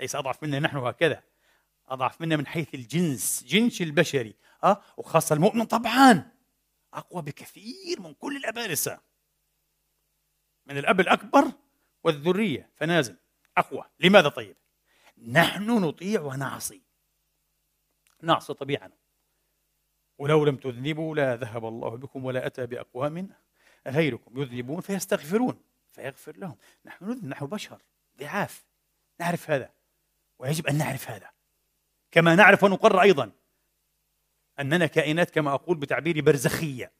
[0.00, 1.22] ليس أضعف منا نحن هكذا.
[1.88, 6.32] أضعف منا من حيث الجنس جنس البشري أه؟ وخاصة المؤمن طبعا
[6.94, 9.00] أقوى بكثير من كل الأبارسة.
[10.66, 11.52] من الأب الأكبر
[12.04, 13.16] والذرية فنازل
[13.56, 13.84] أقوى.
[14.00, 14.56] لماذا طيب؟
[15.28, 16.82] نحن نطيع ونعصي.
[18.22, 18.90] نعصي طبيعا
[20.18, 23.30] ولو لم تذنبوا لا ذهب الله بكم ولا أتى بأقوام
[23.86, 24.40] غيركم.
[24.40, 26.56] يذنبون فيستغفرون فيغفر لهم.
[26.84, 27.82] نحن نذنب نحن بشر
[28.18, 28.64] ضعاف.
[29.20, 29.70] نعرف هذا.
[30.38, 31.30] ويجب أن نعرف هذا.
[32.10, 33.32] كما نعرف ونقر أيضا.
[34.60, 36.92] أننا كائنات كما أقول بتعبير برزخية.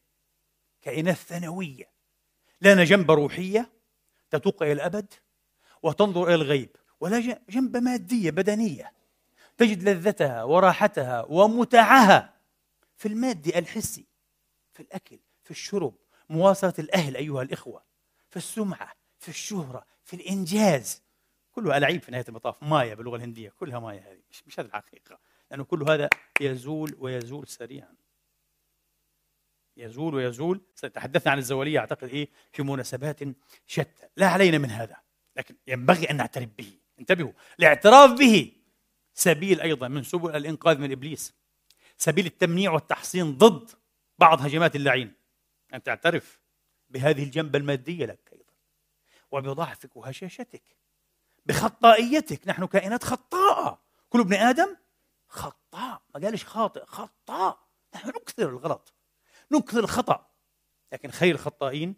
[0.82, 1.90] كائنات ثانوية.
[2.60, 3.72] لنا جنب روحية
[4.30, 5.14] تتوق إلى الأبد
[5.82, 6.76] وتنظر إلى الغيب.
[7.05, 8.93] ولا جنب مادية بدنية.
[9.57, 12.35] تجد لذتها وراحتها ومتعها
[12.97, 14.07] في المادي الحسي
[14.73, 15.95] في الأكل في الشرب
[16.29, 17.85] مواصلة الأهل أيها الإخوة
[18.31, 21.03] في السمعة في الشهرة في الإنجاز.
[21.53, 25.19] كلها ألعيب في نهاية المطاف مايا باللغة الهندية كلها مايا هذه مش, مش هذه الحقيقة
[25.51, 26.09] لأنه كل هذا
[26.40, 27.95] يزول ويزول سريعا.
[29.77, 30.61] يزول ويزول
[30.95, 33.21] تحدثنا عن الزوالية أعتقد إيه في مناسبات
[33.67, 34.09] شتى.
[34.17, 34.97] لا علينا من هذا
[35.37, 36.84] لكن ينبغي أن نعترف به.
[36.98, 38.52] انتبهوا الاعتراف به
[39.14, 41.35] سبيل أيضا من سبل الإنقاذ من إبليس
[41.96, 43.70] سبيل التمنيع والتحصين ضد
[44.18, 45.14] بعض هجمات اللعين.
[45.74, 46.40] أن تعترف
[46.88, 48.52] بهذه الجنبة المادية لك أيضا
[49.30, 50.62] وبضعفك وهشاشتك
[51.46, 52.48] بخطائيتك.
[52.48, 54.76] نحن كائنات خطاءة كل ابن آدم
[55.28, 56.02] خطاء.
[56.14, 57.68] ما قالش خاطئ خطاء.
[57.94, 58.94] نحن نكثر الغلط
[59.52, 60.30] نكثر الخطأ.
[60.92, 61.96] لكن خير الخطائين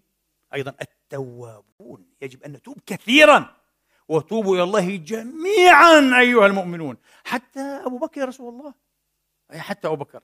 [0.55, 2.15] أيضا التوابون.
[2.23, 3.57] يجب أن نتوب كثيرا.
[4.09, 6.97] وتوبوا إلى الله جميعا أيها المؤمنون.
[7.25, 8.75] حتى أبو بكر رسول الله.
[9.53, 10.23] حتى أبو بكر.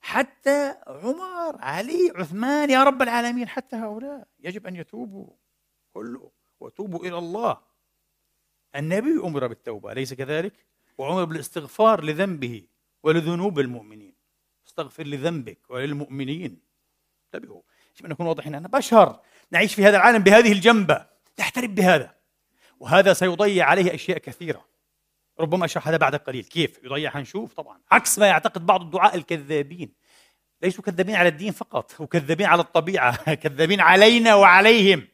[0.00, 4.28] حتى عمر علي عثمان يا رب العالمين حتى هؤلاء.
[4.40, 5.30] يجب أن يتوبوا
[5.94, 7.60] كله وتوبوا إلى الله.
[8.76, 10.66] النبي أمر بالتوبة أليس كذلك؟
[10.98, 12.66] وأمر بالاستغفار لذنبه
[13.02, 14.14] ولذنوب المؤمنين.
[14.66, 16.60] استغفر لذنبك وللمؤمنين.
[17.24, 17.62] انتبهوا.
[17.96, 21.06] يجب أن نكون واضحين أنا بشر نعيش في هذا العالم بهذه الجنبة.
[21.40, 22.17] نحترم بهذا.
[22.80, 24.64] وهذا سيضيع عليه أشياء كثيرة.
[25.40, 26.44] ربما أشرح هذا بعد قليل.
[26.44, 27.80] كيف؟ يضيع هنشوف طبعا.
[27.90, 29.92] عكس ما يعتقد بعض الدعاء الكذابين.
[30.62, 35.08] ليسوا كذابين على الدين فقط وكذابين على الطبيعة كذابين علينا وعليهم.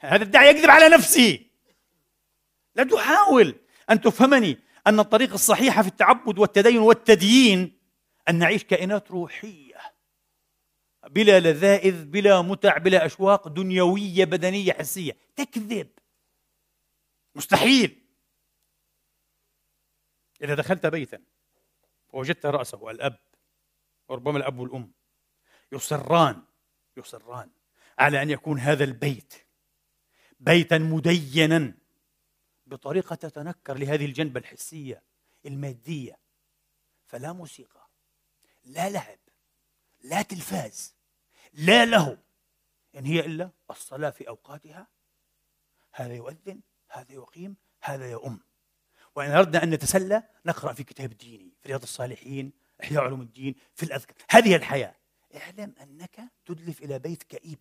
[0.00, 1.38] هذا الداعي يكذب على نفسه.
[2.74, 3.54] لا تحاول
[3.90, 7.78] أن تفهمني أن الطريق الصحيحة في التعبد والتدين والتديين
[8.28, 9.72] أن نعيش كائنات روحية.
[11.10, 15.16] بلا لذائذ بلا متع بلا أشواق دنيوية بدنية حسية.
[15.36, 15.88] تكذب.
[17.34, 18.06] مستحيل.
[20.42, 21.24] إذا دخلت بيتا
[22.08, 23.18] ووجدت رأسه الأب
[24.08, 24.92] وربما الأب والأم
[25.72, 26.42] يصران
[26.96, 27.50] يصران
[27.98, 29.34] على أن يكون هذا البيت
[30.40, 31.74] بيتا مدينا
[32.66, 35.02] بطريقة تتنكر لهذه الجنبة الحسية
[35.46, 36.18] المادية.
[37.06, 37.88] فلا موسيقى
[38.64, 39.18] لا لعب
[40.00, 40.94] لا تلفاز
[41.52, 42.18] لا له.
[42.94, 44.88] إن هي إلا الصلاة في أوقاتها
[45.92, 46.60] هذا يؤذن
[46.92, 48.40] هذا يقيم هذا يؤم.
[49.16, 52.52] وإن أردنا أن نتسلى نقرأ في كتاب ديني في رياض الصالحين
[52.82, 54.16] إحياء علوم الدين في الأذكار.
[54.30, 54.94] هذه الحياة.
[55.36, 57.58] اعلم أنك تدلف إلى بيت كئيب.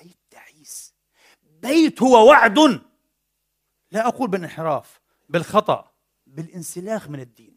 [0.00, 0.94] بيت تعيس.
[1.42, 2.58] بيت هو وعد.
[3.90, 5.92] لا أقول بالانحراف بالخطأ
[6.26, 7.56] بالانسلاخ من الدين.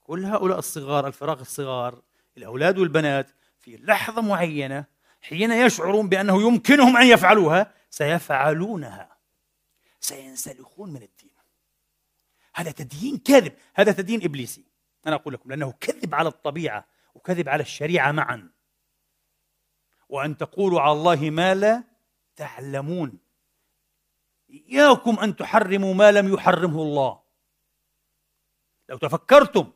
[0.00, 2.02] كل هؤلاء الصغار الفراغ الصغار
[2.36, 4.84] الأولاد والبنات في لحظة معينة
[5.20, 9.15] حين يشعرون بأنه يمكنهم أن يفعلوها سيفعلونها.
[10.06, 11.30] سينسلخون من الدين.
[12.54, 14.64] هذا تدين كاذب هذا تدين إبليسي.
[15.06, 18.50] أنا أقول لكم لأنه كذب على الطبيعة وكذب على الشريعة معا.
[20.08, 21.84] وأن تقولوا على الله ما لا
[22.36, 23.18] تعلمون.
[24.50, 27.20] إياكم أن تحرموا ما لم يحرمه الله.
[28.88, 29.72] لو تفكرتم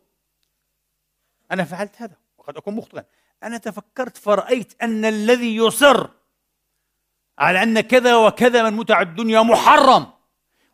[1.52, 3.04] أنا فعلت هذا وقد أكون مخطئا.
[3.42, 6.08] أنا تفكرت فرأيت أن الذي يصر
[7.38, 10.19] على أن كذا وكذا من متع الدنيا محرم.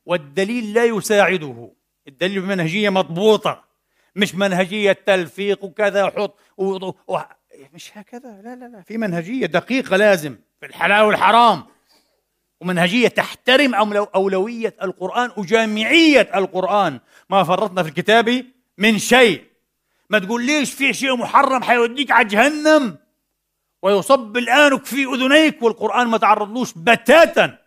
[0.06, 1.70] والدليل لا يساعده.
[2.08, 3.64] الدليل بمنهجية مضبوطة.
[4.16, 6.90] مش منهجية تلفيق وكذا وحط و...
[7.08, 7.18] و...
[7.72, 8.40] مش هكذا.
[8.44, 8.82] لا لا لا.
[8.82, 11.64] في منهجية دقيقة لازم في الحلال والحرام.
[12.60, 13.74] ومنهجية تحترم
[14.14, 17.00] أولوية القرآن وجامعية القرآن.
[17.30, 18.44] ما فرطنا في الكتاب
[18.78, 19.44] من شيء.
[20.10, 22.96] ما تقول ليش في شيء محرم حيوديك على جهنم؟
[23.82, 27.65] ويصب الآنك في أذنيك والقرآن ما تعرضلوش بتاتا.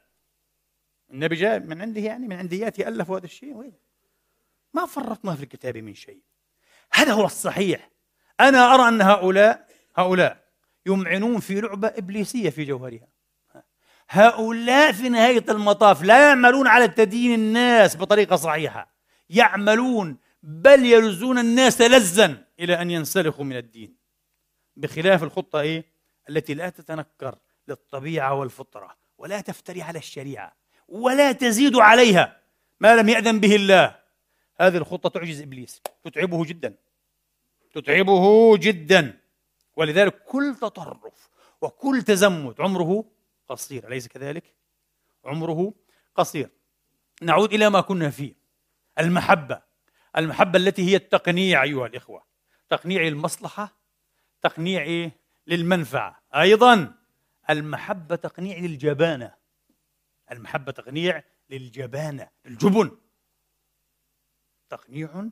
[1.11, 3.73] النبي جاء من عنده يعني من عندياته ألف هذا الشيء وين؟
[4.73, 6.21] ما فرطنا في الكتاب من شيء.
[6.93, 7.89] هذا هو الصحيح.
[8.39, 10.49] أنا أرى أن هؤلاء هؤلاء
[10.85, 13.07] يمعنون في لعبة إبليسية في جوهرها.
[14.09, 18.93] هؤلاء في نهاية المطاف لا يعملون على تدين الناس بطريقة صحيحة.
[19.29, 23.95] يعملون بل يلزون الناس لزا إلى أن ينسلخوا من الدين.
[24.75, 25.85] بخلاف الخطة إيه؟
[26.29, 30.58] التي لا تتنكر للطبيعة والفطرة ولا تفتري على الشريعة.
[30.91, 32.39] ولا تزيد عليها
[32.79, 33.99] ما لم يأذن به الله.
[34.59, 35.81] هذه الخطة تعجز إبليس.
[36.03, 36.75] تتعبه جدا.
[37.73, 39.19] تتعبه جدا.
[39.75, 41.29] ولذلك كل تطرف
[41.61, 43.05] وكل تزمت عمره
[43.49, 43.87] قصير.
[43.87, 44.43] أليس كذلك؟
[45.25, 45.73] عمره
[46.15, 46.49] قصير.
[47.21, 48.33] نعود إلى ما كنا فيه.
[48.99, 49.61] المحبة.
[50.17, 52.23] المحبة التي هي التقنيع أيها الإخوة.
[52.69, 53.75] تقنيع المصلحة
[54.41, 55.11] تقنيع؟
[55.47, 56.21] للمنفعة.
[56.35, 56.93] أيضا
[57.49, 59.38] المحبة تقنيع للجبانة.
[60.31, 62.97] المحبة تقنيع للجبانة الجبن.
[64.69, 65.29] تقنيع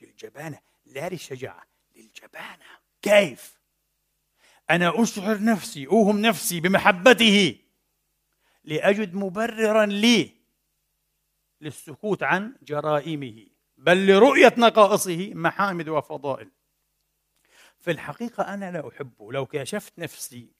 [0.00, 2.64] للجبانة لا للشجاعة للجبانة.
[3.02, 3.60] كيف؟
[4.70, 7.58] أنا أشعر نفسي أوهم نفسي بمحبته
[8.64, 10.36] لأجد مبررا لي
[11.60, 13.46] للسكوت عن جرائمه
[13.76, 16.50] بل لرؤية نقائصه محامد وفضائل.
[17.78, 20.55] في الحقيقة أنا لا أحبه لو كشفت نفسي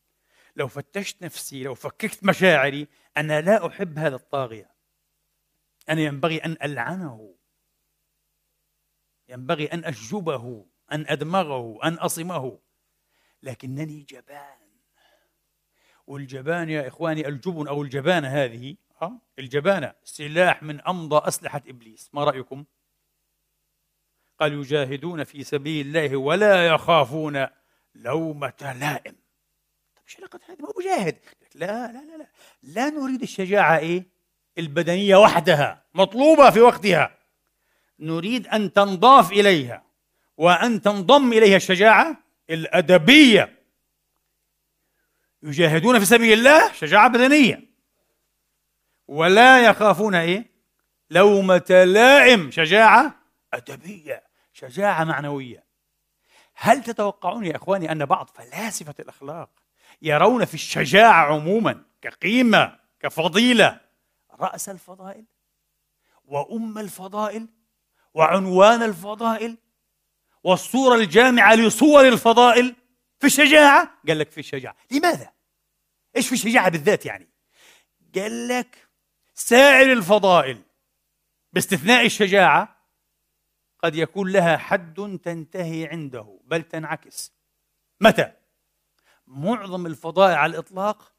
[0.57, 4.70] لو فتشت نفسي لو فككت مشاعري أنا لا أحب هذا الطاغية.
[5.88, 7.34] أنا ينبغي أن ألعنه.
[9.28, 12.59] ينبغي أن أشجبه أن أدمغه أن أصمه.
[13.42, 14.59] لكنني جبان.
[16.07, 22.11] والجبان يا إخواني الجبن أو الجبانة هذه ها الجبانة سلاح من أمضى أسلحة إبليس.
[22.12, 22.64] ما رأيكم؟
[24.40, 27.46] قال يجاهدون في سبيل الله ولا يخافون
[27.94, 29.26] لومة لائم.
[30.09, 31.18] إيش علاقة هذه؟ ما هو مجاهد.
[31.54, 32.26] لا لا لا لا.
[32.62, 34.07] لا نريد الشجاعة إيه؟
[34.59, 37.18] البدنية وحدها مطلوبة في وقتها.
[37.98, 39.86] نريد أن تنضاف إليها.
[40.36, 42.16] وأن تنضم إليها الشجاعة
[42.50, 43.62] الأدبية.
[45.42, 47.62] يجاهدون في سبيل الله شجاعة بدنية.
[49.09, 50.50] ولا يخافون إيه؟
[51.11, 53.20] لومة لائم شجاعة
[53.54, 55.64] أدبية شجاعة معنوية.
[56.54, 59.50] هل تتوقعون يا إخواني أن بعض فلاسفة الأخلاق
[60.03, 63.80] يرون في الشجاعة عموما كقيمة كفضيلة
[64.40, 65.24] رأس الفضائل
[66.24, 67.49] وأم الفضائل
[68.14, 69.59] وعنوان الفضائل
[70.44, 72.76] والصورة الجامعة لصور الفضائل
[73.18, 75.32] في الشجاعة قال لك في الشجاعة لماذا؟
[76.16, 77.28] إيش في الشجاعة بالذات يعني؟
[78.14, 78.88] قال لك
[79.34, 80.62] سائر الفضائل
[81.53, 82.76] باستثناء الشجاعة
[83.78, 87.32] قد يكون لها حد تنتهي عنده بل تنعكس
[88.01, 88.32] متى؟
[89.27, 91.12] معظم الفضائل على الإطلاق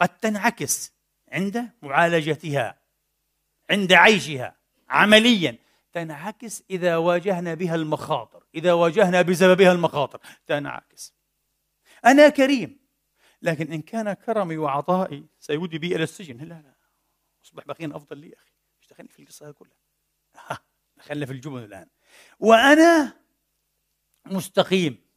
[0.00, 0.92] قد تنعكس
[1.32, 2.80] عند معالجتها
[3.70, 4.56] عند عيشها
[4.88, 5.58] عمليا.
[5.92, 11.14] تنعكس إذا واجهنا بها المخاطر إذا واجهنا بسببها المخاطر تنعكس.
[12.04, 12.78] أنا كريم
[13.42, 16.36] لكن إن كان كرمي وعطائي سيودي بي إلى السجن.
[16.36, 16.74] لا لا
[17.44, 18.52] أصبح بخيلا أفضل لي أخي.
[18.80, 19.76] مش دخلني في القصة كلها.
[21.00, 21.88] خلينا في الجبن الآن.
[22.38, 23.12] وأنا
[24.26, 25.07] مستقيم.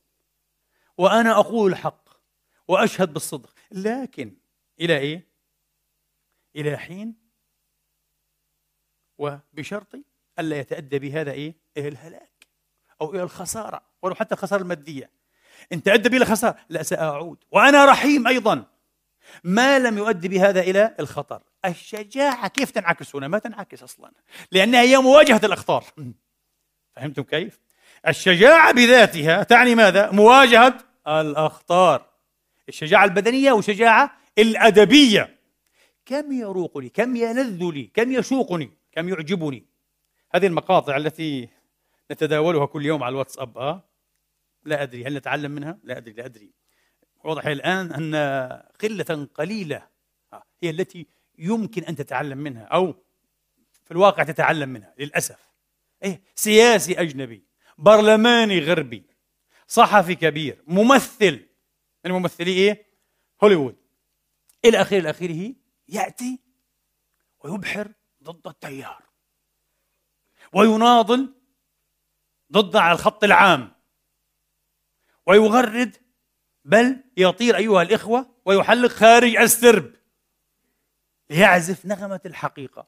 [1.01, 2.09] وأنا أقول الحق
[2.67, 4.33] وأشهد بالصدق لكن
[4.79, 5.27] إلى إيه؟
[6.55, 7.15] إلى حين
[9.17, 9.95] وبشرط
[10.39, 12.47] ألا يتأدى بهذا إيه؟ إلى الهلاك
[13.01, 15.09] أو إلى الخسارة ولو حتى الخسارة المادية
[15.73, 18.65] إن تأدى بي الخسارة لا سأعود وأنا رحيم أيضا
[19.43, 24.11] ما لم يؤدي بهذا إلى الخطر الشجاعة كيف تنعكس هنا؟ ما تنعكس أصلا
[24.51, 25.85] لأنها هي مواجهة الأخطار
[26.95, 27.59] فهمتم كيف؟
[28.07, 32.05] الشجاعة بذاتها تعني ماذا؟ مواجهة الأخطار
[32.69, 35.39] الشجاعة البدنية والشجاعة الأدبية.
[36.05, 39.65] كم يروق لي كم يلذ لي كم يشوقني؟ كم يعجبني؟
[40.35, 41.49] هذه المقاطع التي
[42.11, 43.89] نتداولها كل يوم على الواتساب آه؟
[44.63, 46.53] لا أدري هل نتعلم منها؟ لا أدري لا أدري.
[47.23, 48.15] واضح الآن أن
[48.81, 49.87] قلة قليلة
[50.33, 52.95] آه، هي التي يمكن أن تتعلم منها أو
[53.83, 55.51] في الواقع تتعلم منها للأسف.
[56.03, 57.45] إيه سياسي أجنبي
[57.77, 59.10] برلماني غربي
[59.71, 61.47] صحفي كبير ممثل.
[62.05, 62.85] من ممثلي إيه؟
[63.43, 63.75] هوليوود.
[64.65, 65.53] إلى آخره إلى آخره
[65.87, 66.39] يأتي
[67.43, 67.91] ويبحر
[68.23, 69.03] ضد التيار.
[70.53, 71.33] ويناضل
[72.51, 73.71] ضد على الخط العام.
[75.25, 75.97] ويغرد
[76.65, 79.93] بل يطير أيها الإخوة ويحلق خارج السرب.
[81.29, 82.87] ليعزف نغمة الحقيقة.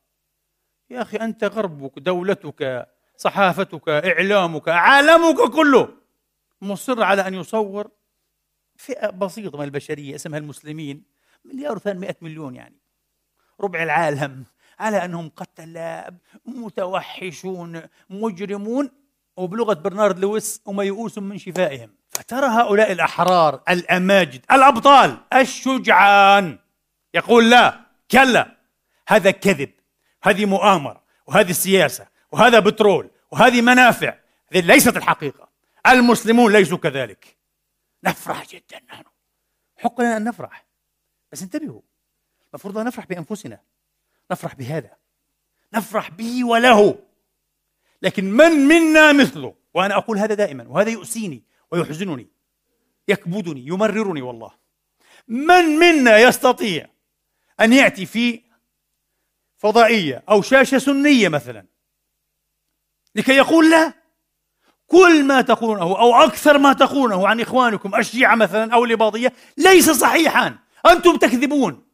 [0.89, 6.02] يا أخي أنت غربك دولتك صحافتك إعلامك عالمك كله
[6.64, 7.88] مصر على أن يصور
[8.76, 11.03] فئة بسيطة من البشرية اسمها المسلمين
[11.45, 12.76] مليار وثمانمائة مليون يعني.
[13.61, 14.43] ربع العالم
[14.80, 16.05] على أنهم قتلة
[16.45, 18.91] متوحشون مجرمون
[19.38, 21.89] وبلغة برنارد لويس وميؤوس من شفائهم.
[22.11, 26.59] فترى هؤلاء الأحرار الأماجد الأبطال الشجعان.
[27.14, 27.80] يقول لا
[28.11, 28.57] كلا
[29.07, 29.70] هذا كذب
[30.24, 34.16] هذه مؤامرة وهذه سياسة وهذا بترول وهذه منافع.
[34.53, 35.52] هذه ليست الحقيقة.
[35.88, 37.38] المسلمون ليسوا كذلك.
[38.03, 39.03] نفرح جدا نحن.
[39.77, 40.65] حق لنا أن نفرح.
[41.31, 41.81] بس انتبهوا.
[42.49, 43.59] المفروض أن نفرح بأنفسنا.
[44.31, 44.97] نفرح بهذا.
[45.73, 46.99] نفرح به وله.
[48.01, 50.67] لكن من منا مثله؟ وأنا أقول هذا دائما.
[50.67, 52.27] وهذا يؤسيني ويحزنني.
[53.07, 53.67] يكبدني.
[53.67, 54.51] يمررني والله.
[55.27, 56.89] من منا يستطيع
[57.59, 58.41] أن يأتي في
[59.57, 61.65] فضائية أو شاشة سنية مثلا؟
[63.15, 64.02] لكي يقول لا.
[64.93, 70.55] كل ما تقولونه أو أكثر ما تقولونه عن إخوانكم الشيعة مثلا أو الإباضية ليس صحيحا.
[70.85, 71.87] أنتم تكذبون.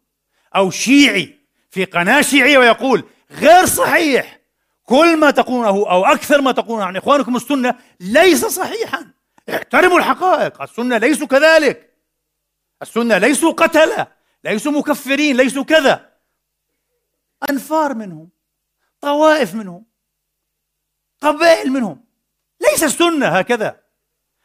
[0.55, 1.39] أو شيعي
[1.69, 4.39] في قناة شيعية ويقول غير صحيح.
[4.83, 9.11] كل ما تقولونه أو أكثر ما تقولونه عن إخوانكم السنة ليس صحيحا.
[9.49, 10.61] احترموا الحقائق.
[10.61, 11.93] السنة ليسوا كذلك.
[12.81, 14.07] السنة ليسوا قتلة.
[14.43, 15.37] ليسوا مكفرين.
[15.37, 16.09] ليسوا كذا.
[17.49, 18.29] أنفار منهم.
[19.01, 19.85] طوائف منهم.
[21.21, 22.08] قبائل منهم.
[22.61, 23.79] ليس السنة هكذا.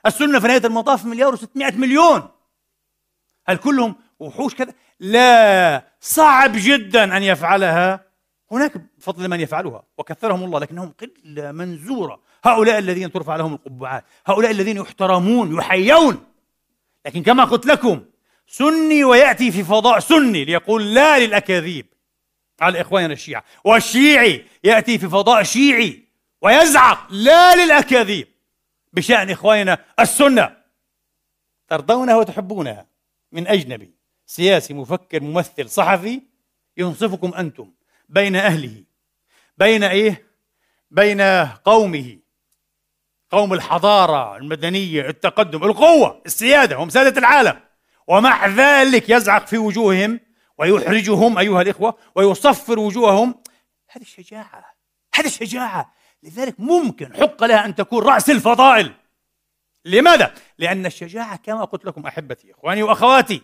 [0.06, 2.28] السنة في نهاية المطاف مليار وستمائة مليون.
[3.46, 5.84] هل كلهم وحوش كذا؟ لا.
[6.00, 8.04] صعب جدا أن يفعلها.
[8.50, 12.20] هناك بفضل من يفعلها وكثرهم الله لكنهم قلة منزورة.
[12.44, 16.24] هؤلاء الذين ترفع لهم القبعات هؤلاء الذين يحترمون يحيون.
[17.06, 18.04] لكن كما قلت لكم
[18.46, 21.86] سني ويأتي في فضاء سني ليقول لا للأكاذيب.
[22.60, 26.03] على إخواننا الشيعة والشيعي يأتي في فضاء شيعي.
[26.44, 28.28] ويزعق لا للأكاذيب
[28.92, 30.56] بشأن إخواننا السنة.
[31.68, 32.86] ترضونها وتحبونها.
[33.32, 33.94] من أجنبي
[34.26, 36.22] سياسي مفكر ممثل صحفي
[36.76, 37.70] ينصفكم أنتم
[38.08, 38.84] بين أهله
[39.58, 40.26] بين إيه؟
[40.90, 41.20] بين
[41.64, 42.18] قومه.
[43.30, 47.60] قوم الحضارة المدنية التقدم القوة السيادة هم سادة العالم.
[48.06, 50.20] ومع ذلك يزعق في وجوههم
[50.58, 53.42] ويحرجهم أيها الإخوة ويصفر وجوههم.
[53.88, 54.74] هذه الشجاعة
[55.14, 55.94] هذه الشجاعة.
[56.24, 58.92] لذلك ممكن حق لها أن تكون رأس الفضائل.
[59.84, 63.42] لماذا؟ لأن الشجاعة كما قلت لكم أحبتي إخواني وأخواتي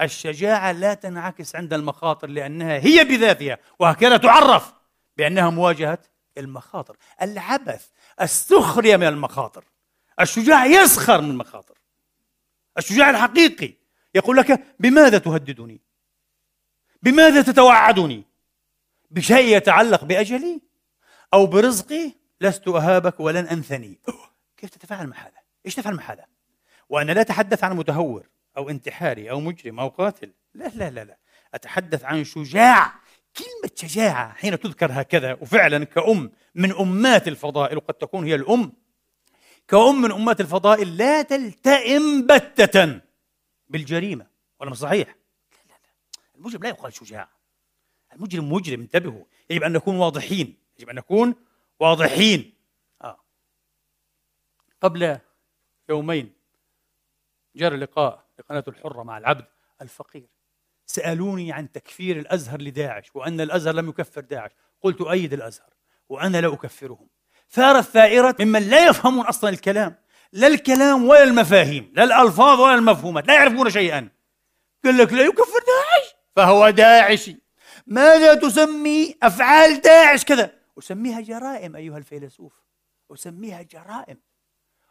[0.00, 4.72] الشجاعة لا تنعكس عند المخاطر لأنها هي بذاتها وهكذا تعرف
[5.16, 5.98] بأنها مواجهة
[6.38, 6.96] المخاطر.
[7.22, 7.86] العبث
[8.20, 9.64] السخرية من المخاطر
[10.20, 11.74] الشجاع يسخر من المخاطر
[12.78, 13.72] الشجاع الحقيقي
[14.14, 15.80] يقول لك بماذا تهددني؟
[17.02, 18.24] بماذا تتوعدني؟
[19.10, 20.69] بشيء يتعلق بأجلي؟
[21.34, 23.98] أو برزقي لست أهابك ولن أنثني.
[24.56, 26.24] كيف تتفاعل مع هذا؟ إيش تفعل مع هذا؟
[26.88, 30.32] وأنا لا أتحدث عن متهور أو انتحاري أو مجرم أو قاتل.
[30.54, 31.18] لا لا لا لا.
[31.54, 32.94] أتحدث عن شجاع.
[33.36, 38.72] كلمة شجاعة حين تذكر هكذا وفعلا كأم من أمات الفضائل وقد تكون هي الأم.
[39.68, 43.00] كأم من أمات الفضائل لا تلتئم بتة
[43.68, 44.26] بالجريمة
[44.60, 45.14] ولا صحيح؟ لا
[45.68, 46.20] لا لا.
[46.36, 47.28] المجرم لا يقال شجاع.
[48.12, 49.24] المجرم مجرم انتبهوا.
[49.50, 50.56] يجب أن نكون واضحين.
[50.80, 51.34] يجب أن نكون
[51.80, 52.54] واضحين.
[53.02, 53.20] آه.
[54.80, 55.18] قبل
[55.88, 56.32] يومين
[57.56, 59.44] جرى لقاء لقناة الحرة مع العبد
[59.82, 60.28] الفقير.
[60.86, 64.50] سألوني عن تكفير الأزهر لداعش وأن الأزهر لم يكفر داعش.
[64.82, 65.70] قلت أيد الأزهر
[66.08, 67.08] وأنا لا أكفرهم.
[67.50, 69.96] ثارت ثائرة ممن لا يفهمون أصلا الكلام.
[70.32, 74.08] لا الكلام ولا المفاهيم لا الألفاظ ولا المفهومات لا يعرفون شيئا.
[74.84, 76.14] قال لك لا يكفر داعش.
[76.36, 77.36] فهو داعشي.
[77.86, 82.62] ماذا تسمي أفعال داعش كذا؟ أسميها جرائم أيها الفيلسوف.
[83.10, 84.20] أسميها جرائم.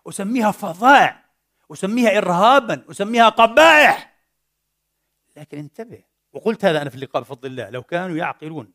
[0.07, 1.25] أسميها فظائع
[1.71, 2.85] أسميها إرهابا.
[2.91, 4.15] أسميها قبائح.
[5.37, 8.73] لكن انتبه وقلت هذا أنا في اللقاء بفضل الله لو كانوا يعقلون.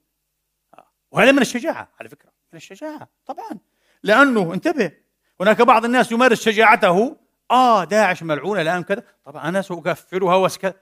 [1.10, 3.58] وهذا من الشجاعة على فكرة من الشجاعة طبعا.
[4.02, 4.92] لأنه انتبه
[5.40, 7.16] هناك بعض الناس يمارس شجاعته.
[7.50, 9.04] آه داعش ملعونة الآن كذا.
[9.24, 10.74] طبعا أنا سأكفرها وسكذا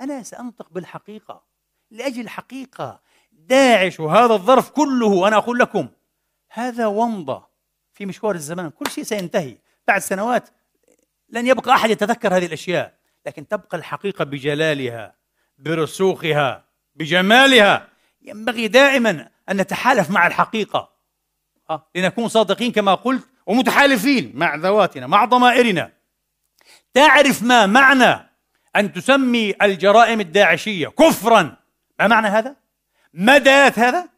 [0.00, 1.44] أنا سأنطق بالحقيقة.
[1.90, 3.00] لأجل الحقيقة
[3.48, 5.88] داعش وهذا الظرف كله أنا أقول لكم
[6.52, 7.48] هذا ومضة
[7.94, 10.48] في مشوار الزمان كل شيء سينتهي بعد سنوات
[11.28, 15.14] لن يبقى أحد يتذكر هذه الأشياء لكن تبقى الحقيقة بجلالها
[15.58, 17.88] برسوخها بجمالها
[18.22, 20.92] ينبغي دائما أن نتحالف مع الحقيقة
[21.70, 25.92] أه؟ لنكون صادقين كما قلت ومتحالفين مع ذواتنا مع ضمائرنا
[26.94, 28.30] تعرف ما معنى
[28.76, 31.56] أن تسمي الجرائم الداعشية كفرا
[32.00, 32.56] ما معنى هذا؟
[33.14, 34.08] مدات هذا؟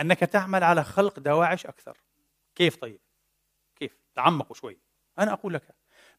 [0.00, 1.96] أنك تعمل على خلق دواعش أكثر.
[2.54, 3.00] كيف طيب؟
[3.76, 4.78] كيف؟ تعمقوا شوي.
[5.18, 5.62] أنا أقول لك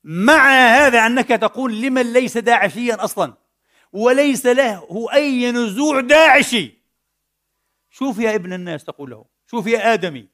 [0.04, 3.34] مع هذا أنك تقول لمن ليس داعشيا أصلا؟
[3.92, 6.74] وليس له أي نزوع داعشي؟
[7.90, 9.26] شوف يا ابن الناس تقول له.
[9.48, 10.28] شوف يا آدمي.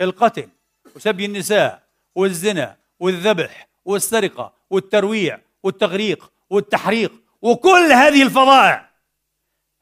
[0.00, 0.48] القتل
[0.96, 1.82] وسبي النساء
[2.14, 8.90] والزنا والذبح والسرقة والترويع والتغريق والتحريق وكل هذه الفظائع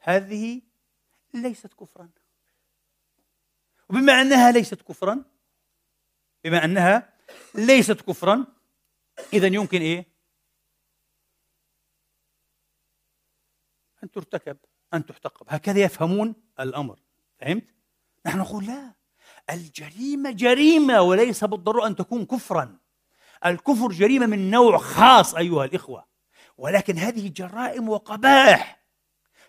[0.03, 0.61] هذه
[1.33, 2.09] ليست كفرا.
[3.89, 5.23] وبما أنها ليست كفرا
[6.43, 7.13] بما أنها
[7.55, 8.45] ليست كفرا
[9.33, 10.05] إذا يمكن إيه؟
[14.03, 14.57] أن ترتكب
[14.93, 15.45] أن تحتقب.
[15.49, 16.99] هكذا يفهمون الأمر.
[17.39, 17.67] فهمت؟
[18.25, 18.93] نحن نقول لا.
[19.49, 22.79] الجريمة جريمة وليس بالضرورة أن تكون كفرا.
[23.45, 26.07] الكفر جريمة من نوع خاص أيها الإخوة.
[26.57, 28.82] ولكن هذه جرائم وقبائح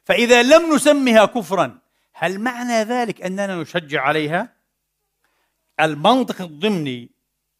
[0.04, 1.78] فإذا لم نسمها كفرا
[2.12, 4.54] هل معنى ذلك أننا نشجع عليها؟
[5.80, 7.10] المنطق الضمني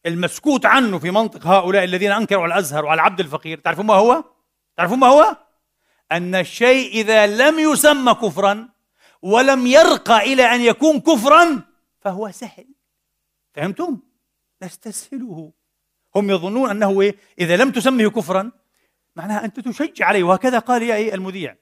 [0.05, 4.23] المسكوت عنه في منطق هؤلاء الذين أنكروا على الأزهر وعلى العبد الفقير تعرفون ما هو؟
[4.77, 5.37] تعرفون ما هو؟
[6.11, 8.69] أن الشيء إذا لم يسمى كفرا
[9.21, 11.61] ولم يرقى إلى أن يكون كفرا
[11.99, 12.67] فهو سهل
[13.53, 13.99] فهمتم؟
[14.63, 15.51] نستسهله
[16.15, 18.51] هم يظنون أنه إيه؟ إذا لم تسمه كفرا
[19.15, 21.55] معناها أنت تشجع عليه وهكذا قال يا إيه المذيع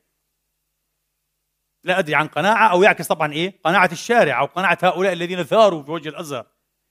[1.83, 5.83] لا أدري عن قناعة أو يعكس طبعا إيه؟ قناعة الشارع أو قناعة هؤلاء الذين ثاروا
[5.83, 6.45] في وجه الأزهر.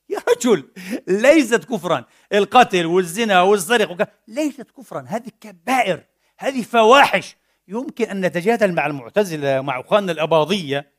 [0.09, 0.71] يا رجل
[1.09, 2.05] ليست كفرا.
[2.33, 5.05] القتل والزنا والسرقة ليست كفرا.
[5.09, 6.05] هذه كبائر
[6.39, 7.37] هذه فواحش.
[7.69, 10.93] يمكن أن نتجادل مع المعتزلة مع أخواننا الأباضية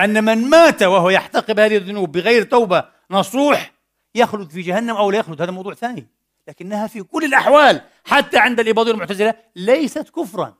[0.00, 3.72] أن من مات وهو يحتقب هذه الذنوب بغير توبة نصوح
[4.14, 5.42] يخلد في جهنم أو لا يخلد.
[5.42, 6.06] هذا موضوع ثاني.
[6.48, 10.54] لكنها في كل الأحوال حتى عند الإباضية والمعتزلة ليست كفرا.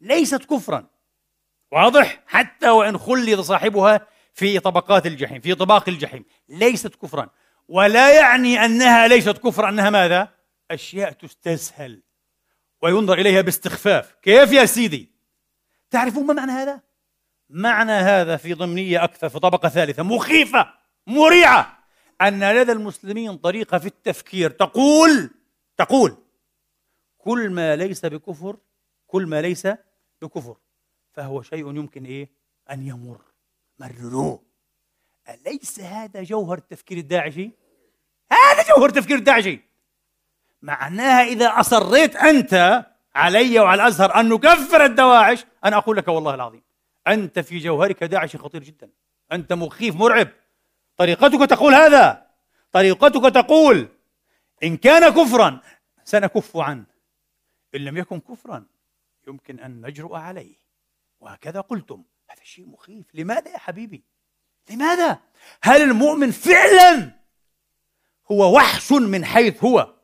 [0.00, 0.86] ليست كفرا.
[1.72, 7.30] واضح حتى وإن خلد صاحبها في طبقات الجحيم في طباق الجحيم ليست كفرا
[7.68, 10.28] ولا يعني أنها ليست كفرا أنها ماذا؟
[10.70, 12.02] أشياء تستسهل
[12.82, 15.10] وينظر إليها باستخفاف كيف يا سيدي؟
[15.90, 16.80] تعرفون ما معنى هذا؟
[17.50, 20.74] معنى هذا في ضمنية أكثر في طبقة ثالثة مخيفة
[21.06, 21.78] مريعة
[22.20, 25.30] أن لدى المسلمين طريقة في التفكير تقول
[25.76, 26.16] تقول
[27.18, 28.56] كل ما ليس بكفر
[29.06, 29.68] كل ما ليس
[30.22, 30.56] بكفر
[31.12, 32.30] فهو شيء يمكن إيه؟
[32.70, 33.20] أن يمر.
[33.78, 34.42] مرروه
[35.28, 37.50] أليس هذا جوهر التفكير الداعشي؟
[38.32, 39.60] هذا جوهر التفكير الداعشي.
[40.62, 46.62] معناها إذا أصريت أنت علي وعلى الأزهر أن نكفر الدواعش أنا أقول لك والله العظيم
[47.06, 48.90] أنت في جوهرك داعشي خطير جدا.
[49.32, 50.28] أنت مخيف مرعب.
[50.96, 52.26] طريقتك تقول هذا.
[52.72, 53.88] طريقتك تقول
[54.62, 55.60] إن كان كفرا
[56.04, 56.84] سنكف عنه.
[57.74, 58.64] إن لم يكن كفرا
[59.28, 60.61] يمكن أن نجرؤ عليه.
[61.22, 62.04] وهكذا قلتم.
[62.30, 63.06] هذا شيء مخيف.
[63.14, 64.04] لماذا يا حبيبي؟
[64.70, 65.20] لماذا؟
[65.62, 67.18] هل المؤمن فعلا
[68.30, 69.94] هو وحش من حيث هو؟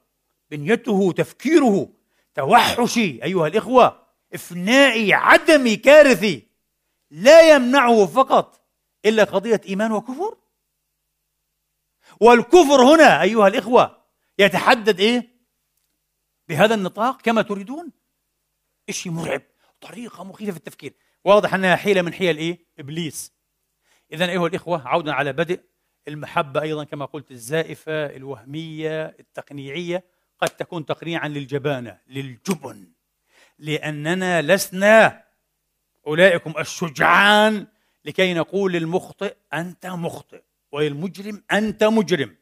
[0.50, 1.92] بنيته تفكيره
[2.34, 6.48] توحشي أيها الإخوة افنائي عدمي كارثي.
[7.10, 8.60] لا يمنعه فقط
[9.04, 10.38] إلا قضية إيمان وكفر.
[12.20, 14.04] والكفر هنا أيها الإخوة
[14.38, 15.28] يتحدد إيه؟
[16.48, 17.92] بهذا النطاق كما تريدون.
[18.90, 19.42] شيء مرعب
[19.80, 20.94] طريقة مخيفة في التفكير.
[21.28, 23.32] واضح أنها حيلة من حيل إيه؟ إبليس.
[24.12, 25.60] اذا أيها الإخوة عودا على بدء
[26.08, 30.04] المحبة أيضا كما قلت الزائفة الوهمية التقنيعية.
[30.38, 32.88] قد تكون تقنيعا للجبانة للجبن.
[33.58, 35.24] لأننا لسنا
[36.06, 37.66] أولئكم الشجعان
[38.04, 42.36] لكي نقول للمخطئ أنت مخطئ وللمجرم أنت مجرم.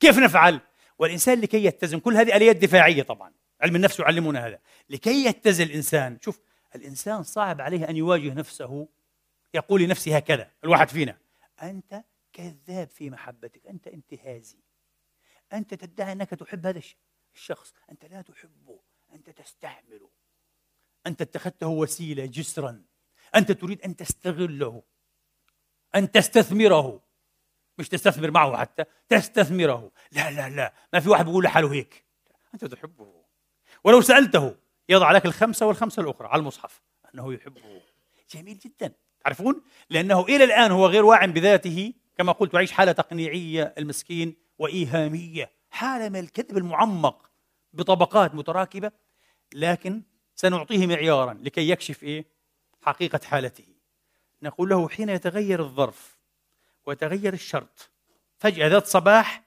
[0.00, 0.60] كيف نفعل؟
[0.98, 4.58] والإنسان لكي يتزن كل هذه آليات دفاعية طبعا علم النفس يعلمنا هذا.
[4.90, 6.40] لكي يتزن الإنسان شوف
[6.74, 8.88] الإنسان صعب عليه أن يواجه نفسه
[9.54, 11.18] يقول لنفسه هكذا الواحد فينا
[11.62, 14.58] أنت كذاب في محبتك أنت انتهازي.
[15.52, 16.80] أنت تدعي أنك تحب هذا
[17.34, 18.80] الشخص أنت لا تحبه
[19.12, 20.10] أنت تستعمله
[21.06, 22.82] أنت اتخذته وسيلة جسرا.
[23.34, 24.82] أنت تريد أن تستغله.
[25.94, 27.02] أن تستثمره.
[27.78, 29.92] مش تستثمر معه حتى تستثمره.
[30.12, 30.74] لا لا لا.
[30.92, 32.04] ما في واحد بيقول لحاله هيك.
[32.54, 33.24] أنت تحبه.
[33.84, 34.56] ولو سألته
[34.88, 36.82] يضع لك الخمسة والخمسة الأخرى على المصحف.
[37.14, 37.60] أنه يحبه.
[38.30, 38.92] جميل جدا.
[39.24, 41.92] تعرفون؟ لأنه إلى الآن هو غير واع بذاته.
[42.16, 45.50] كما قلت يعيش حالة تقنيعية المسكين وإيهامية.
[45.70, 47.30] حالة من الكذب المعمق
[47.72, 48.92] بطبقات متراكبة.
[49.54, 50.02] لكن
[50.34, 52.24] سنعطيه معيارا لكي يكشف إيه؟
[52.82, 53.64] حقيقة حالته.
[54.42, 56.18] نقول له حين يتغير الظرف
[56.86, 57.90] ويتغير الشرط
[58.38, 59.42] فجأة ذات صباح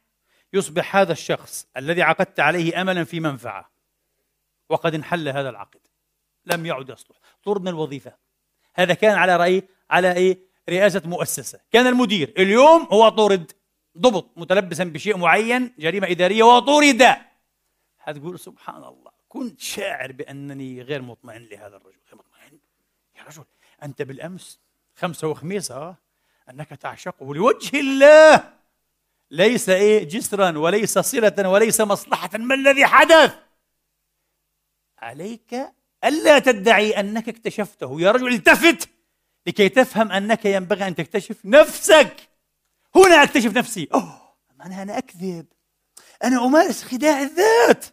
[0.54, 3.71] يصبح هذا الشخص الذي عقدت عليه املا في منفعة.
[4.72, 5.80] وقد انحل هذا العقد.
[6.46, 7.18] لم يعد يصلح.
[7.44, 8.14] طرد من الوظيفة.
[8.74, 11.60] هذا كان على رأي على إيه؟ رئاسة مؤسسة.
[11.72, 12.34] كان المدير.
[12.38, 13.52] اليوم هو طرد.
[13.98, 14.32] ضبط.
[14.36, 17.16] متلبسا بشيء معين جريمة إدارية وطرد.
[18.00, 22.00] هتقول سبحان الله كنت شاعر بأنني غير مطمئن لهذا الرجل.
[22.08, 22.60] غير مطمئن.
[23.18, 23.44] يا رجل
[23.84, 24.60] أنت بالأمس
[24.96, 25.98] خمسة وخميس آه
[26.50, 28.54] أنك تعشقه لوجه الله.
[29.32, 32.38] ليس إيه؟ جسرا وليس صلة وليس مصلحة.
[32.38, 33.36] ما الذي حدث؟
[35.02, 35.74] عليك
[36.04, 38.02] ألا تدعي أنك اكتشفته.
[38.02, 38.90] يا رجل التفت
[39.48, 42.30] لكي تفهم أنك ينبغي أن تكتشف نفسك.
[42.96, 43.88] هنا أكتشف نفسي.
[43.94, 44.22] أوه
[44.56, 45.46] معناها أنا أكذب؟
[46.24, 47.86] أنا أمارس خداع الذات.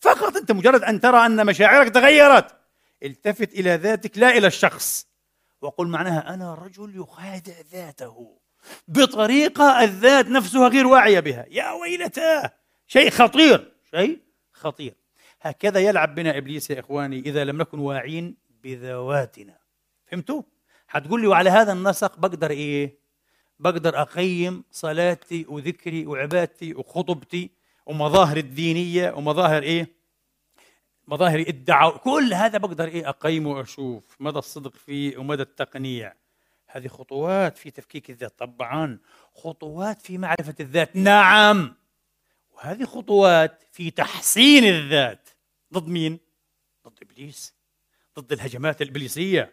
[0.00, 2.58] فقط أنت مجرد أن ترى أن مشاعرك تغيرت.
[3.02, 5.06] التفت إلى ذاتك لا إلى الشخص.
[5.60, 8.38] وقل معناها أنا رجل يخادع ذاته
[8.88, 11.44] بطريقة الذات نفسها غير واعية بها.
[11.48, 12.54] يا ويلتاه
[12.86, 14.20] شيء خطير شيء
[14.52, 14.94] خطير.
[15.40, 19.58] هكذا يلعب بنا إبليس يا إخواني إذا لم نكن واعين بذواتنا.
[20.06, 20.42] فهمتوا؟
[20.88, 22.98] حتقول لي وعلى هذا النسق بقدر إيه؟
[23.58, 27.50] بقدر أقيم صلاتي وذكري وعبادتي وخطبتي
[27.86, 29.88] ومظاهر الدينية ومظاهر إيه؟
[31.08, 31.98] مظاهر الدعوة.
[31.98, 36.14] كل هذا بقدر إيه؟ اقيمه وأشوف مدى الصدق فيه ومدى التقنيع
[36.66, 38.98] هذه خطوات في تفكيك الذات طبعا.
[39.34, 40.96] خطوات في معرفة الذات.
[40.96, 41.74] نعم.
[42.56, 45.27] وهذه خطوات في تحسين الذات.
[45.74, 46.18] ضد مين؟
[46.88, 47.54] ضد إبليس.
[48.18, 49.52] ضد الهجمات الإبليسية.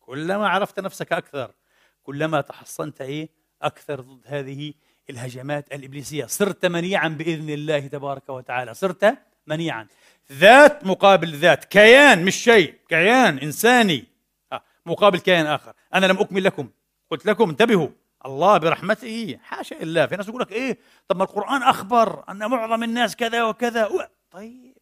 [0.00, 1.54] كلما عرفت نفسك أكثر
[2.02, 3.28] كلما تحصنت إيه؟
[3.62, 4.74] أكثر ضد هذه
[5.10, 6.26] الهجمات الإبليسية.
[6.26, 8.74] صرت منيعا بإذن الله تبارك وتعالى.
[8.74, 9.86] صرت منيعا.
[10.32, 11.64] ذات مقابل ذات.
[11.64, 12.74] كيان مش شيء.
[12.88, 14.04] كيان إنساني.
[14.52, 15.72] آه، مقابل كيان آخر.
[15.94, 16.70] أنا لم أكمل لكم.
[17.10, 17.88] قلت لكم انتبهوا.
[18.26, 19.38] الله برحمته.
[19.42, 23.44] حاشا الله في ناس يقول لك إيه؟ طب ما القرآن أخبر أن معظم الناس كذا
[23.44, 24.10] وكذا.
[24.30, 24.76] طيب.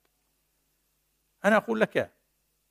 [1.45, 2.13] أنا أقول لك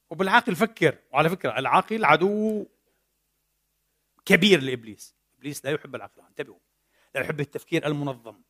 [0.09, 0.97] وبالعقل فكر.
[1.11, 2.65] وعلى فكرة العقل عدو
[4.26, 5.15] كبير لإبليس.
[5.38, 6.21] إبليس لا يحب العقل.
[6.30, 6.59] انتبهوا.
[7.15, 8.41] لا يحب التفكير المنظم.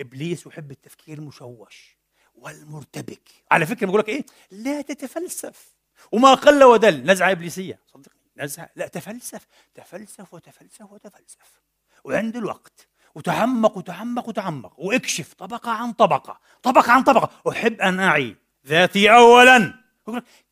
[0.00, 1.96] إبليس يحب التفكير المشوش
[2.34, 3.28] والمرتبك.
[3.50, 5.74] على فكرة بقول لك إيه؟ لا تتفلسف.
[6.12, 7.06] وما قل ودل.
[7.06, 7.78] نزعة إبليسية.
[7.86, 8.20] صدقني.
[8.36, 8.70] نزعة.
[8.76, 9.46] لا تفلسف.
[9.74, 11.60] تفلسف وتفلسف وتفلسف.
[12.04, 12.88] وعند الوقت.
[13.14, 14.80] وتعمق وتعمق وتعمق.
[14.80, 16.40] وإكشف طبقة عن طبقة.
[16.62, 17.50] طبقة عن طبقة.
[17.50, 18.36] أحب أن أعي
[18.66, 19.74] ذاتي أولا.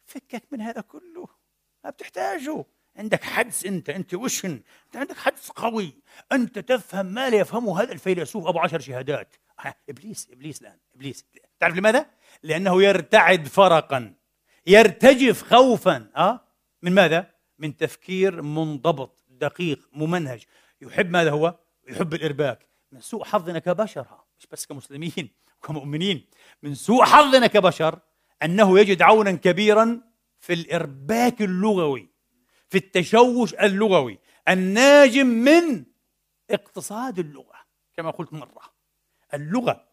[0.06, 1.28] فكك من هذا كله.
[1.84, 2.64] ما بتحتاجه.
[2.96, 4.60] عندك حدس أنت أنت وشن.
[4.86, 5.94] انت عندك حدس قوي.
[6.32, 9.36] أنت تفهم ما لا يفهمه هذا الفيلسوف أبو عشر شهادات.
[9.88, 11.24] إبليس إبليس الآن إبليس.
[11.60, 12.06] تعرف لماذا؟
[12.42, 14.14] لأنه يرتعد فرقا.
[14.66, 16.10] يرتجف خوفا.
[16.16, 16.40] آه؟
[16.82, 20.44] من ماذا؟ من تفكير منضبط دقيق ممنهج.
[20.80, 22.68] يحب ماذا هو؟ يحب الإرباك.
[22.92, 24.06] من سوء حظنا كبشر
[24.38, 25.30] مش بس كمسلمين.
[25.62, 26.26] وكمؤمنين
[26.62, 27.98] من سوء حظنا كبشر
[28.42, 30.00] أنه يجد عونا كبيرا
[30.38, 32.08] في الإرباك اللغوي
[32.68, 35.84] في التشوش اللغوي الناجم من
[36.50, 37.58] اقتصاد اللغة
[37.96, 38.62] كما قلت مرة.
[39.34, 39.88] اللغة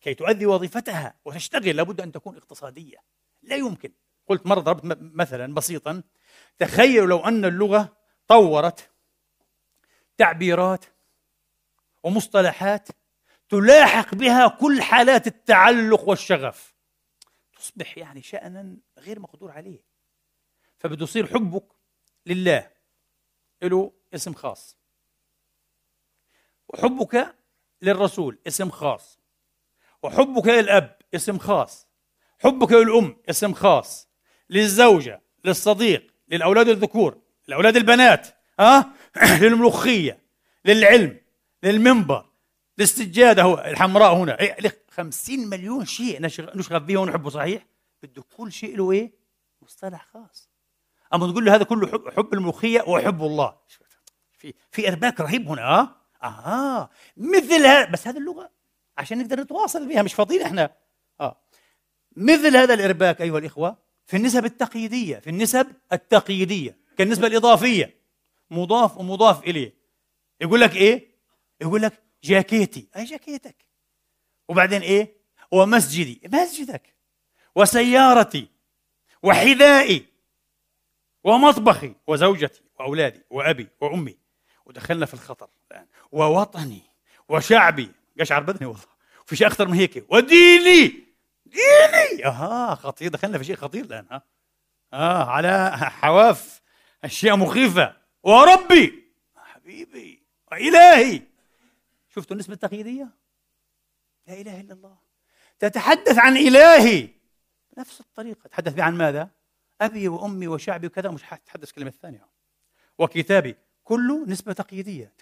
[0.00, 2.96] كي تؤدي وظيفتها وتشتغل لابد أن تكون اقتصادية.
[3.42, 3.92] لا يمكن.
[4.26, 6.02] قلت مرة ضربت مثلا بسيطا
[6.58, 7.96] تخيلوا لو أن اللغة
[8.28, 8.90] طورت
[10.16, 10.84] تعبيرات
[12.02, 12.88] ومصطلحات
[13.48, 16.74] تلاحق بها كل حالات التعلق والشغف.
[17.58, 19.84] تصبح يعني شأنا غير مقدور عليه.
[20.78, 21.66] فبده يصير حبك
[22.26, 22.70] لله.
[23.62, 24.76] له اسم خاص.
[26.68, 27.34] وحبك
[27.82, 29.18] للرسول اسم خاص.
[30.02, 31.86] وحبك للأب اسم خاص.
[32.38, 34.08] حبك للأم اسم خاص.
[34.50, 38.28] للزوجة للصديق للأولاد الذكور الأولاد البنات
[38.60, 40.22] ها أه؟ للملوخية
[40.64, 41.20] للعلم
[41.62, 42.27] للمنبر.
[42.78, 44.40] للسجادة هو الحمراء هنا.
[44.40, 47.66] إيه 50 مليون شيء نشغل به ونحبه صحيح؟
[48.02, 49.12] بده كل شيء له إيه؟
[49.62, 50.48] مصطلح خاص.
[51.14, 53.56] أما تقول له هذا كله حب, حب الملوخية وحب الله.
[54.38, 56.90] في في أرباك رهيب هنا آه؟ آه.
[57.16, 58.50] مثل هذا بس هذه اللغة
[58.98, 60.70] عشان نقدر نتواصل بها مش فاضيين إحنا.
[61.20, 61.40] آه.
[62.16, 63.76] مثل هذا الأرباك أيها الإخوة
[64.06, 67.98] في النسب التقييدية في النسب التقييدية كالنسبة الإضافية.
[68.50, 69.74] مضاف ومضاف إليه.
[70.40, 71.08] يقول لك إيه؟
[71.60, 72.88] يقول لك جاكيتي.
[72.96, 73.56] أي جاكيتك.
[74.48, 75.16] وبعدين إيه؟
[75.50, 76.20] ومسجدي.
[76.32, 76.94] مسجدك.
[77.54, 78.48] وسيارتي.
[79.22, 80.06] وحذائي.
[81.24, 81.94] ومطبخي.
[82.06, 82.62] وزوجتي.
[82.78, 83.22] وأولادي.
[83.30, 83.68] وأبي.
[83.80, 84.18] وأمي.
[84.66, 85.86] ودخلنا في الخطر الآن.
[86.12, 86.82] ووطني.
[87.28, 87.92] وشعبي.
[88.20, 88.98] قشعر بدني والله.
[89.26, 90.04] في شيء اخطر من هيك.
[90.08, 90.92] وديني.
[91.46, 92.26] ديني.
[92.26, 92.74] أها.
[92.74, 93.10] خطير.
[93.10, 94.22] دخلنا في شيء خطير الآن ها.
[94.92, 96.62] آه على حواف.
[97.04, 97.96] أشياء مخيفة.
[98.22, 99.04] وربي.
[99.36, 100.22] حبيبي.
[100.52, 101.22] وإلهي.
[102.18, 103.08] شفتوا النسبة التقييديه
[104.26, 104.98] لا إله إلا الله.
[105.58, 107.08] تتحدث عن إلهي.
[107.76, 108.48] بنفس الطريقة.
[108.48, 109.30] تحدث عن ماذا؟
[109.80, 111.10] أبي وأمي وشعبي وكذا.
[111.10, 112.26] مش حتحدث كلمة ثانية.
[112.98, 113.56] وكتابي.
[113.84, 115.12] كله نسبة تقييديه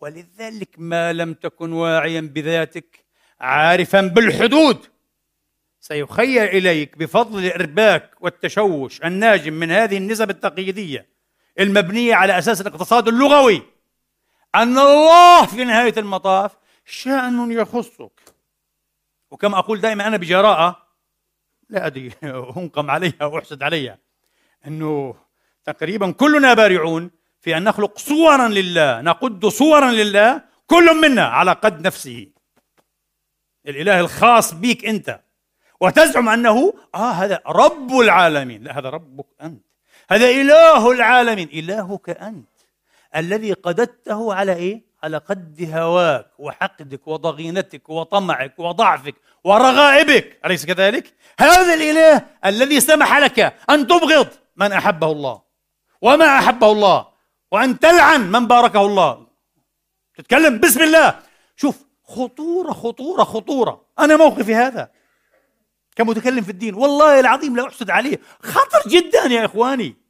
[0.00, 3.04] ولذلك ما لم تكن واعيا بذاتك
[3.40, 4.86] عارفا بالحدود.
[5.80, 11.08] سيخيل إليك بفضل الإرباك والتشوش الناجم من هذه النسب التقييديه
[11.58, 13.73] المبنية على أساس الاقتصاد اللغوي.
[14.54, 18.20] أن الله في نهاية المطاف شأن يخصك.
[19.30, 20.86] وكما أقول دائما أنا بجراءة
[21.68, 22.12] لا أدري
[22.56, 23.98] أنقم عليها وأحسد عليها.
[24.66, 25.14] أنه
[25.64, 31.86] تقريبا كلنا بارعون في أن نخلق صورا لله نقد صورا لله كل منا على قد
[31.86, 32.26] نفسه.
[33.68, 35.20] الإله الخاص بك أنت.
[35.80, 38.64] وتزعم أنه آه هذا رب العالمين.
[38.64, 39.64] لا هذا ربك أنت.
[40.10, 41.48] هذا إله العالمين.
[41.48, 42.53] إلهك أنت.
[43.16, 51.74] الذي قددته على إيه؟ على قد هواك وحقدك وضغينتك وطمعك وضعفك ورغائبك أليس كذلك؟ هذا
[51.74, 53.40] الإله الذي سمح لك
[53.70, 55.42] أن تبغض من أحبه الله
[56.02, 57.06] وما أحبه الله
[57.50, 59.26] وأن تلعن من باركه الله.
[60.16, 61.18] تتكلم بسم الله.
[61.56, 63.84] شوف خطورة خطورة خطورة.
[63.98, 64.90] أنا موقفي هذا
[65.96, 66.74] كمتكلم في الدين.
[66.74, 68.20] والله العظيم لا أحسد عليه.
[68.42, 70.03] خطر جدا يا إخواني.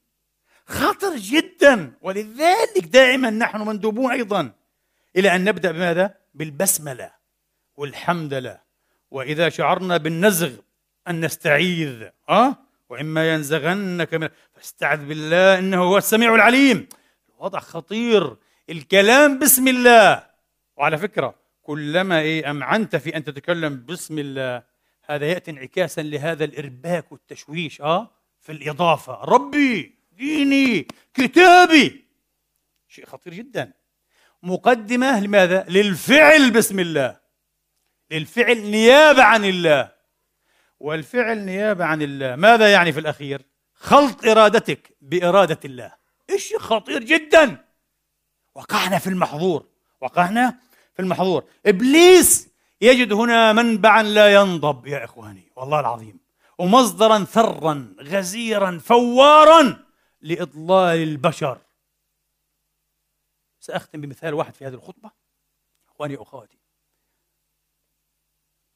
[0.67, 1.93] خطر جدا.
[2.03, 4.53] ولذلك دائما نحن مندوبون أيضا
[5.17, 7.11] إلى أن نبدأ بماذا؟ بالبسملة.
[7.77, 8.61] والحمد لله.
[9.11, 10.53] وإذا شعرنا بالنزغ
[11.09, 12.57] أن نستعيذ أه؟
[12.89, 16.89] وإما ينزغنك من فاستعذ بالله إنه هو السميع العليم.
[17.29, 18.37] الوضع خطير.
[18.71, 20.27] الكلام بسم الله.
[20.77, 24.63] وعلى فكرة كلما إيه أمعنت في أن تتكلم بسم الله
[25.05, 28.11] هذا يأتي انعكاسا لهذا الإرباك والتشويش أه؟
[28.41, 29.25] في الإضافة.
[29.25, 29.95] ربي!
[30.17, 32.05] ديني كتابي.
[32.89, 33.73] شيء خطير جدا.
[34.43, 37.21] مقدمة لماذا؟ للفعل بسم الله.
[38.11, 39.93] للفعل نيابة عن الله.
[40.81, 43.43] والفعل نيابة عن الله ماذا يعني في الأخير؟
[43.75, 45.93] خلط إرادتك بإرادة الله.
[46.31, 47.65] إيش خطير جدا.
[48.55, 49.67] وقعنا في المحظور.
[50.01, 50.59] وقعنا
[50.95, 51.45] في المحظور.
[51.67, 52.49] إبليس
[52.81, 55.53] يجد هنا منبعا لا ينضب يا إخواني.
[55.57, 56.21] والله العظيم.
[56.59, 59.84] ومصدرا ثرا غزيرا فوارا.
[60.25, 61.61] لإضلال البشر.
[63.61, 65.11] سأختم بمثال واحد في هذه الخطبة
[65.89, 66.59] إخواني وأخواتي.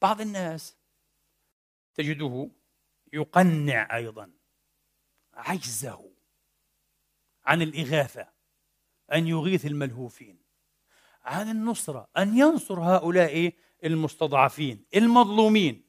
[0.02, 0.76] بعض الناس
[1.94, 2.50] تجده
[3.12, 4.30] يقنع أيضا
[5.34, 6.10] عجزه
[7.44, 8.28] عن الإغاثة
[9.12, 10.38] أن يغيث الملهوفين
[11.22, 13.52] عن النصرة أن ينصر هؤلاء
[13.84, 15.88] المستضعفين المظلومين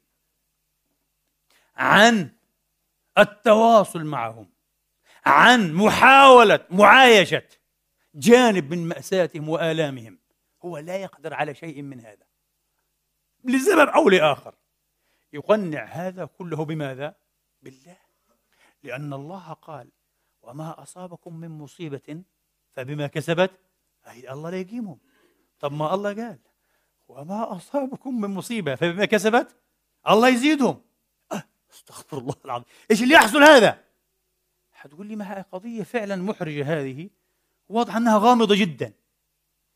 [1.76, 2.36] عن
[3.18, 4.59] التواصل معهم.
[5.26, 7.44] عن محاولة معايشة
[8.16, 10.20] جانب من مأساتهم وآلامهم.
[10.66, 12.26] هو لا يقدر على شيء من هذا.
[13.44, 14.56] لسبب أو لآخر.
[15.34, 17.16] يقنع هذا كله بماذا؟
[17.62, 17.98] بالله.
[18.84, 19.90] لأن الله قال
[20.42, 22.24] وما أصابكم من مصيبة
[22.72, 23.52] فبما كسبت
[24.08, 25.00] أي الله لا يقيمهم.
[25.60, 26.40] طب ما الله قال
[27.08, 29.56] وما أصابكم من مصيبة فبما كسبت
[30.10, 30.82] الله يزيدهم.
[31.32, 32.66] أه أستغفر الله العظيم.
[32.92, 33.89] إيش اللي يحصل هذا؟
[34.80, 37.10] حتقول لي ما هي قضية فعلا محرجة هذه؟
[37.70, 38.94] واضح أنها غامضة جدا.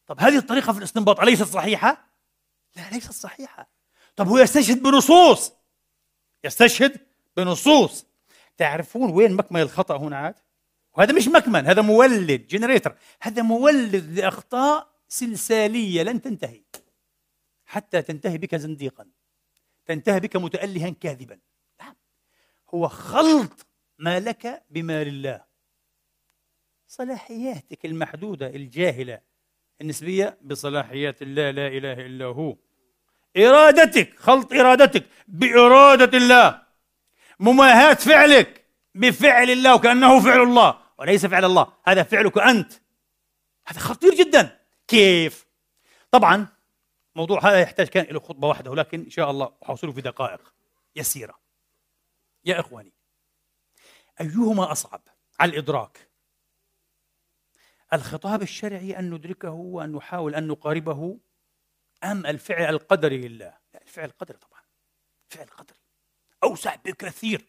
[0.08, 2.08] طب هذه الطريقة في الاستنباط أليست صحيحة؟
[2.76, 3.70] لا ليست صحيحة.
[4.16, 5.52] طب هو يستشهد بنصوص؟
[6.44, 6.98] يستشهد
[7.38, 8.06] بنصوص.
[8.58, 10.36] تعرفون وين مكمن الخطأ هنا عاد؟
[10.98, 16.62] وهذا مش مكمن هذا مولد جنريتر هذا مولد لأخطاء سلسالية لن تنتهي.
[17.66, 19.06] حتى تنتهي بك زنديقا.
[19.86, 21.40] تنتهي بك متألها كاذبا.
[22.74, 23.66] هو خلط
[24.04, 25.46] ما لك بما لله.
[26.88, 29.22] صلاحياتك المحدودة الجاهلة
[29.82, 32.58] النسبية بصلاحيات الله لا إله إلا هو.
[33.38, 36.64] إرادتك خلط إرادتك بإرادة الله.
[37.40, 41.74] مماهاة فعلك بفعل الله وكأنه فعل الله وليس فعل الله.
[41.86, 42.74] هذا فعلك أنت.
[43.68, 44.60] هذا خطير جدا.
[44.88, 45.48] كيف؟
[46.12, 46.48] طبعا
[47.16, 50.54] موضوع هذا يحتاج كان إلى خطبة واحدة ولكن إن شاء الله أحصله في دقائق
[50.96, 51.40] يسيرة.
[52.46, 52.93] يا إخواني
[54.22, 55.02] أيهما أصعب
[55.40, 56.10] على الإدراك؟
[57.94, 61.18] الخطاب الشرعي أن ندركه وأن نحاول أن نقاربه
[62.04, 64.62] أم الفعل القدري لله؟ لا الفعل القدري طبعا.
[65.32, 65.78] الفعل القدري.
[66.44, 67.46] أوسع بكثير.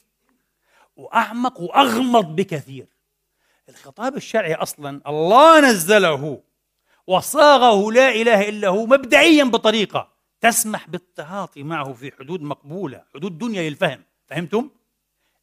[0.96, 2.86] وأعمق وأغمض بكثير.
[3.68, 6.42] الخطاب الشرعي أصلا الله نزله
[7.06, 13.70] وصاغه لا إله إلا هو مبدئيا بطريقة تسمح بالتعاطي معه في حدود مقبولة حدود دنيا
[13.70, 14.04] للفهم.
[14.26, 14.70] فهمتم؟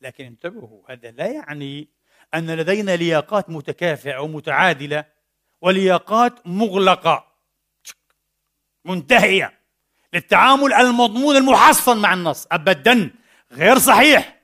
[0.01, 1.87] لكن انتبهوا هذا لا يعني
[2.33, 5.05] أن لدينا لياقات متكافئة ومتعادلة
[5.61, 7.27] ولياقات مغلقة
[8.85, 9.59] منتهية
[10.13, 13.11] للتعامل المضمون المحصن مع النص أبدا
[13.51, 14.41] غير صحيح.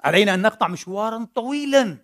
[0.00, 1.98] علينا أن نقطع مشوارا طويلا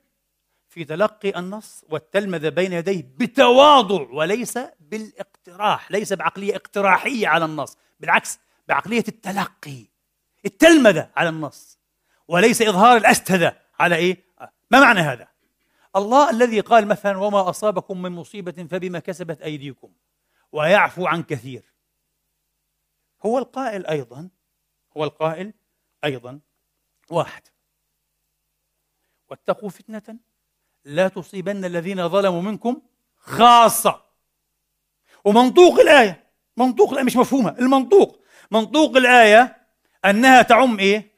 [0.68, 8.39] في تلقي النص والتلمذة بين يديه بتواضع وليس بالاقتراح ليس بعقلية اقتراحية على النص بالعكس
[8.68, 9.84] بعقلية التلقي
[10.45, 11.75] التلمذة على النص.
[12.28, 14.24] وليس إظهار الأستذة على إيه؟
[14.70, 15.28] ما معنى هذا؟
[15.96, 19.92] الله الذي قال مثلا وما أصابكم من مصيبة فبما كسبت أيديكم.
[20.52, 21.72] ويعفو عن كثير.
[23.26, 24.28] هو القائل أيضا
[24.96, 25.52] هو القائل
[26.04, 26.40] أيضا
[27.10, 27.42] واحد.
[29.30, 30.18] واتقوا فتنة
[30.84, 32.82] لا تصيبن الذين ظلموا منكم
[33.16, 34.06] خاصة.
[35.24, 39.56] ومنطوق الآية منطوق الآية مش مفهومة المنطوق منطوق الآية
[40.04, 41.15] أنها تعم إيه؟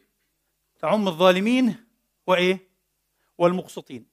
[0.78, 1.84] تعم الظالمين
[2.26, 2.68] وإيه؟
[3.38, 4.06] والمقسطين.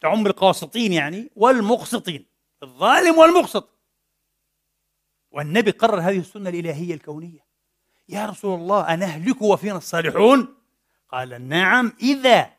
[0.00, 2.26] تعم القاسطين يعني والمقسطين.
[2.62, 3.78] الظالم والمقسط.
[5.30, 7.46] والنبي قرر هذه السنة الإلهية الكونية.
[8.08, 10.56] يا رسول الله أنهلك وفينا الصالحون؟
[11.08, 12.52] قال نعم إذا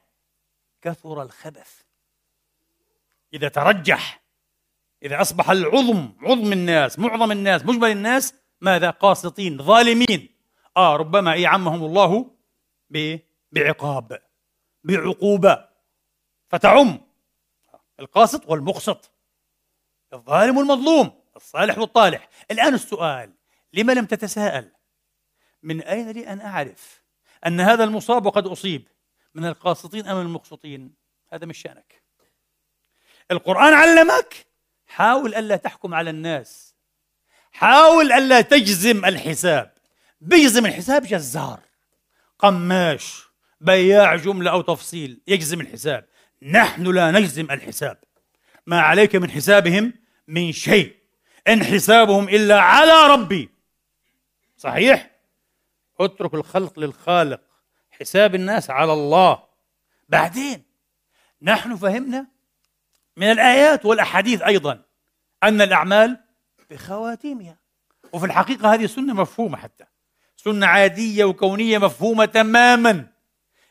[0.81, 1.81] كثر الخبث.
[3.33, 4.23] إذا ترجح
[5.03, 10.36] إذا أصبح العظم عظم الناس معظم الناس مجمل الناس ماذا؟ قاسطين ظالمين.
[10.77, 12.31] آه ربما يعمهم الله
[13.51, 14.21] بعقاب
[14.83, 15.67] بعقوبة.
[16.49, 17.01] فتعم.
[17.99, 19.11] القاسط والمقسط.
[20.13, 21.21] الظالم والمظلوم.
[21.35, 22.29] الصالح والطالح.
[22.51, 23.33] الآن السؤال
[23.73, 24.71] لما لم تتساءل؟
[25.63, 27.03] من أين لي أن أعرف
[27.45, 28.87] أن هذا المصاب وقد أصيب؟
[29.35, 30.93] من القاسطين أم المقسطين؟
[31.29, 32.03] هذا مش شأنك.
[33.31, 34.47] القرآن علمك
[34.87, 36.75] حاول ألا تحكم على الناس.
[37.51, 39.76] حاول ألا تجزم الحساب.
[40.21, 41.59] بيجزم الحساب جزار.
[42.39, 43.23] قماش
[43.61, 46.05] بياع جملة أو تفصيل يجزم الحساب.
[46.41, 47.97] نحن لا نجزم الحساب.
[48.67, 49.93] ما عليك من حسابهم؟
[50.27, 50.95] من شيء.
[51.47, 53.49] إن حسابهم إلا على ربي.
[54.57, 55.11] صحيح؟
[55.99, 57.41] اترك الخلق للخالق.
[57.91, 59.43] حساب الناس على الله.
[60.09, 60.63] بعدين
[61.41, 62.27] نحن فهمنا
[63.17, 64.83] من الآيات والأحاديث أيضا
[65.43, 66.19] أن الأعمال
[66.69, 67.57] بخواتيمها
[68.13, 69.85] وفي الحقيقة هذه سنة مفهومة حتى.
[70.47, 73.07] سنة عادية وكونية مفهومة تماما.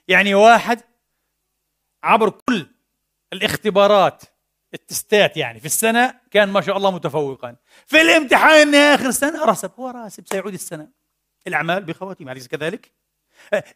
[0.09, 0.81] يعني واحد
[2.03, 2.67] عبر كل
[3.33, 4.23] الاختبارات
[4.75, 7.57] التستات يعني في السنة كان ما شاء الله متفوقا.
[7.87, 10.89] في الامتحان آخر السنة رسب هو راسب سيعود السنة.
[11.47, 12.93] الأعمال بخواتيم أليس كذلك؟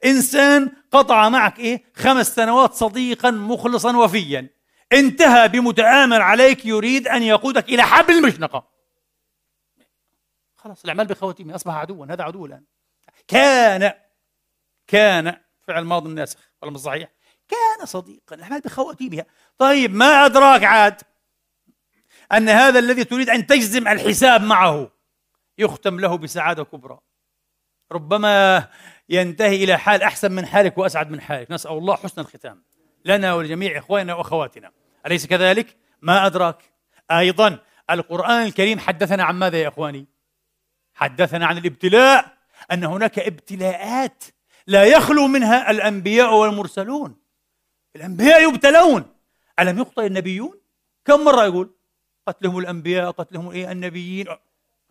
[0.05, 4.49] إنسان قطع معك إيه؟ خمس سنوات صديقا مخلصا وفيا.
[4.93, 8.71] انتهى بمتآمر عليك يريد أن يقودك إلى حبل المشنقة.
[10.57, 12.65] خلاص الأعمال بخواتيم أصبح عدوا هذا عدو الآن.
[13.31, 13.93] كان
[14.87, 17.09] كان فعل ماضي ناسخ ولا صحيح.
[17.49, 19.27] كان صديقا الأعمال بخواتيمها.
[19.59, 21.03] طيب ما أدراك عاد
[22.33, 24.91] أن هذا الذي تريد أن تجزم الحساب معه
[25.59, 26.99] يختم له بسعادة كبرى.
[27.93, 28.69] ربما
[29.09, 31.51] ينتهي إلى حال أحسن من حالك وأسعد من حالك.
[31.51, 32.65] نسأل الله حسن الختام
[33.05, 34.73] لنا ولجميع إخواننا وأخواتنا.
[35.07, 36.63] أليس كذلك؟ ما أدراك؟
[37.11, 37.59] أيضا
[37.91, 40.07] القرآن الكريم حدثنا عن ماذا يا إخواني؟
[40.95, 42.40] حدثنا عن الابتلاء
[42.73, 44.25] أن هناك ابتلاءات
[44.67, 47.17] لا يخلو منها الأنبياء والمرسلون.
[47.97, 49.05] الأنبياء يبتلون.
[49.59, 50.61] ألم يخطئ النبيون؟
[51.05, 51.75] كم مرة يقول
[52.27, 54.27] قتلهم الأنبياء قتلهم إيه؟ النبيين.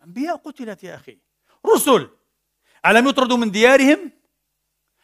[0.04, 1.18] أنبياء قتلت يا أخي.
[1.74, 2.08] رسل.
[2.86, 4.10] ألم يطردوا من ديارهم؟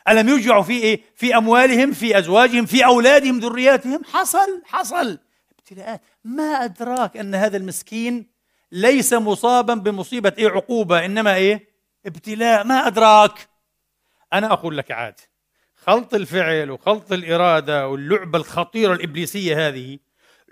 [0.09, 5.19] ألم يوجعوا في إيه؟ في أموالهم في أزواجهم في أولادهم ذرياتهم؟ حصل حصل.
[5.59, 6.03] ابتلاءات.
[6.25, 8.27] ما أدراك أن هذا المسكين
[8.73, 11.76] ليس مصابا بمصيبة إيه؟ عقوبة إنما إيه؟
[12.07, 13.49] ابتلاء ما أدراك.
[14.33, 15.21] أنا أقول لك عاد
[15.75, 19.99] خلط الفعل وخلط الإرادة واللعبة الخطيرة الإبليسية هذه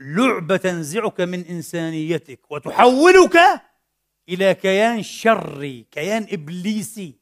[0.00, 3.38] لعبة تنزعك من إنسانيتك وتحولك
[4.28, 7.18] إلى كيان شري كيان إبليسي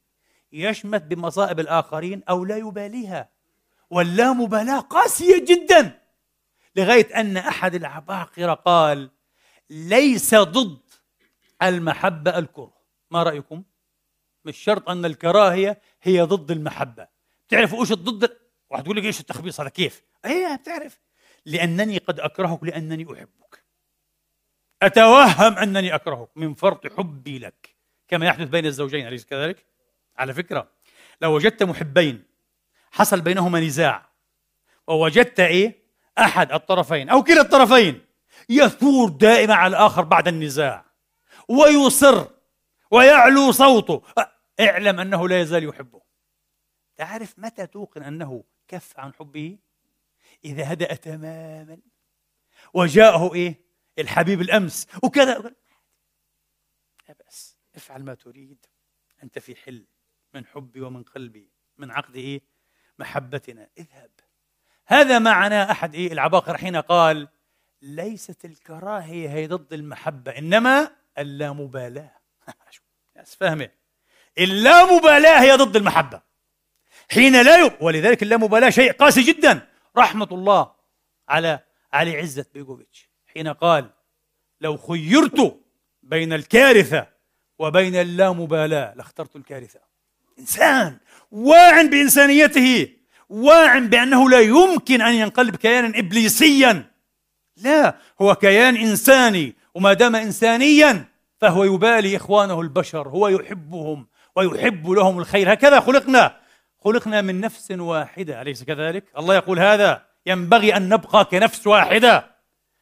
[0.53, 3.29] يشمت بمصائب الآخرين أو لا يباليها.
[3.89, 5.99] واللامبالاة قاسية جدا
[6.75, 9.09] لغاية أن أحد العباقرة قال
[9.69, 10.79] ليس ضد
[11.63, 12.73] المحبة الكره.
[13.11, 13.63] ما رأيكم؟
[14.45, 17.07] مش شرط أن الكراهية هي ضد المحبة
[17.49, 18.37] تعرفوا إيش ضد
[18.69, 21.01] واحد يقول لك إيش التخبيص هذا كيف؟ أيه بتعرف
[21.45, 23.63] لأنني قد أكرهك لأنني أحبك
[24.81, 27.75] أتوهم أنني أكرهك من فرط حبي لك
[28.07, 29.65] كما يحدث بين الزوجين أليس كذلك؟
[30.17, 30.67] على فكرة
[31.21, 32.23] لو وجدت محبين
[32.91, 34.09] حصل بينهما نزاع
[34.87, 35.83] ووجدت إيه؟
[36.19, 38.01] أحد الطرفين أو كلا الطرفين
[38.49, 40.85] يثور دائما على الآخر بعد النزاع
[41.47, 42.27] ويصر
[42.93, 44.01] ويعلو صوته.
[44.59, 46.01] اعلم أنه لا يزال يحبه.
[46.95, 49.57] تعرف متى توقن أنه كف عن حبه؟
[50.45, 51.77] إذا هدأ تماما.
[52.73, 53.55] وجاءه إيه؟
[53.99, 54.87] الحبيب الأمس.
[55.03, 55.39] وكذا.
[57.09, 57.57] لا بأس.
[57.75, 58.65] افعل ما تريد.
[59.23, 59.85] أنت في حل
[60.33, 61.51] من حبي ومن قلبي.
[61.77, 62.41] من عقد إيه؟
[62.99, 63.69] محبتنا.
[63.77, 64.11] اذهب.
[64.85, 67.27] هذا معنى أحد إيه؟ العباقرة حين قال
[67.81, 72.23] ليست الكراهية هي ضد المحبة إنما اللامبالاة
[73.39, 73.69] فاهمة
[74.37, 76.21] اللامبالاة هي ضد المحبة.
[77.11, 79.67] حين لا يب ولذلك اللامبالاة شيء قاسي جدا.
[79.97, 80.71] رحمة الله
[81.29, 81.59] على
[81.93, 83.09] علي عزت بيجوفيتش.
[83.33, 83.89] حين قال
[84.61, 85.59] لو خيرت
[86.03, 87.07] بين الكارثة
[87.59, 89.79] وبين اللامبالاة لاخترت الكارثة.
[90.39, 90.97] إنسان
[91.31, 92.87] واع بإنسانيته
[93.29, 96.91] واع بأنه لا يمكن أن ينقلب كيانا إبليسيا.
[97.57, 101.12] لا هو كيان إنساني وما دام إنسانيا
[101.43, 105.53] فهو يبالي إخوانه البشر هو يحبهم ويحب لهم الخير.
[105.53, 106.37] هكذا خلقنا.
[106.83, 108.41] خلقنا من نفس واحدة.
[108.41, 110.05] أليس كذلك؟ الله يقول هذا.
[110.25, 112.35] ينبغي أن نبقى كنفس واحدة.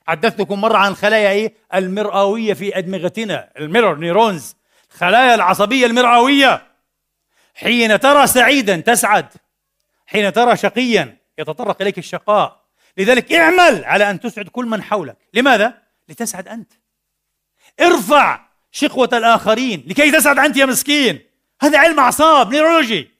[0.08, 3.50] حدثتكم مرة عن خلايا إيه؟ المرئوية في أدمغتنا.
[3.58, 4.56] الميرور نيرونز.
[4.90, 6.64] خلايا العصبية المرئوية
[7.56, 9.28] حين ترى سعيدا تسعد.
[10.06, 12.62] حين ترى شقيا يتطرق إليك الشقاء.
[12.98, 15.18] لذلك اعمل على أن تسعد كل من حولك.
[15.34, 15.74] لماذا؟
[16.10, 16.72] لتسعد أنت.
[17.82, 21.20] ارفع شقوة الآخرين لكي تسعد أنت يا مسكين.
[21.62, 23.12] هذا علم أعصاب نيرولوجي.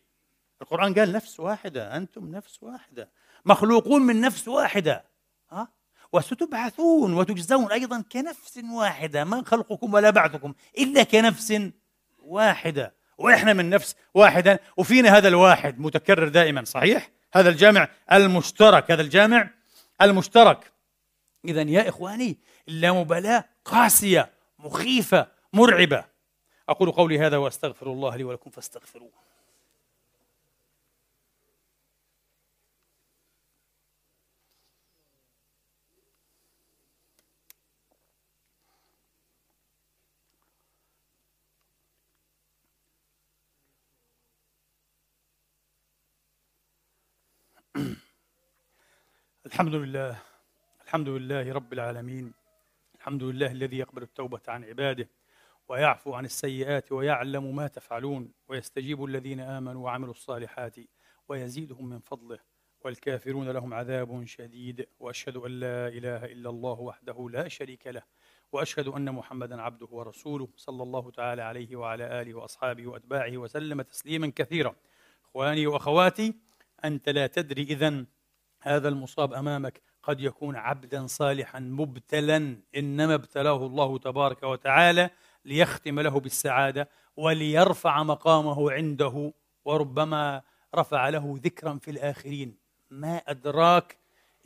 [0.62, 3.10] القرآن قال نفس واحدة أنتم نفس واحدة
[3.46, 5.06] مخلوقون من نفس واحدة.
[5.52, 5.68] ها؟
[6.14, 11.62] وستبعثون وتجزون أيضا كنفس واحدة ما خلقكم ولا بعثكم إلا كنفس
[12.20, 12.94] واحدة.
[13.18, 19.50] وإحنا من نفس واحدة وفينا هذا الواحد متكرر دائما صحيح؟ هذا الجامع المشترك هذا الجامع
[20.02, 20.72] المشترك.
[21.46, 22.38] إذا يا إخواني
[22.68, 25.28] اللامبالاة قاسية مخيفة.
[25.54, 26.06] مرعبة.
[26.70, 29.12] أقول قولي هذا وأستغفر الله لي ولكم فاستغفروه.
[49.46, 50.22] الحمد لله
[50.86, 52.34] الحمد لله رب العالمين
[52.96, 55.10] الحمد لله الذي يقبل التوبة عن عباده.
[55.68, 60.76] ويعفو عن السيئات ويعلم ما تفعلون ويستجيب الذين آمنوا وعملوا الصالحات
[61.30, 62.40] ويزيدهم من فضله
[62.86, 68.04] والكافرون لهم عذاب شديد وأشهد أن لا إله إلا الله وحده لا شريك له
[68.52, 74.32] وأشهد أن محمدا عبده ورسوله صلى الله تعالى عليه وعلى آله وأصحابه وأتباعه وسلم تسليما
[74.36, 74.76] كثيرا.
[75.26, 76.34] إخواني وأخواتي
[76.86, 78.06] أنت لا تدري إذا
[78.62, 85.10] هذا المصاب أمامك قد يكون عبدا صالحا مبتلا إنما ابتلاه الله تبارك وتعالى
[85.46, 89.34] ليختم له بالسعادة وليرفع مقامه عنده
[89.66, 90.42] وربما
[90.76, 92.56] رفع له ذكرا في الآخرين.
[92.90, 93.98] ما أدراك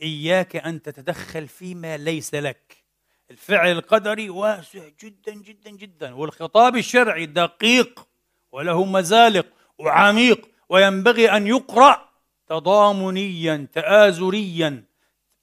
[0.02, 2.84] إياك أن تتدخل فيما ليس لك.
[3.30, 6.14] الفعل القدري واسع جدا جدا جدا.
[6.14, 8.06] والخطاب الشرعي دقيق
[8.52, 9.46] وله مزالق
[9.78, 12.08] وعميق وينبغي أن يقرأ
[12.46, 14.84] تضامنيا تآزريا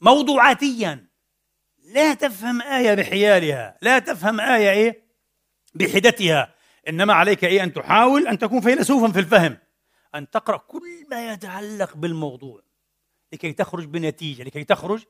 [0.01, 1.05] موضوعاتيا.
[1.83, 3.77] لا تفهم آية بحيالها.
[3.81, 5.02] لا تفهم آية إيه؟
[5.75, 6.55] بحدتها.
[6.89, 9.57] إنما عليك إيه أن تحاول أن تكون فيلسوفا في الفهم.
[10.15, 12.61] أن تقرأ كل ما يتعلق بالموضوع.
[13.33, 15.03] لكي تخرج بنتيجة لكي تخرج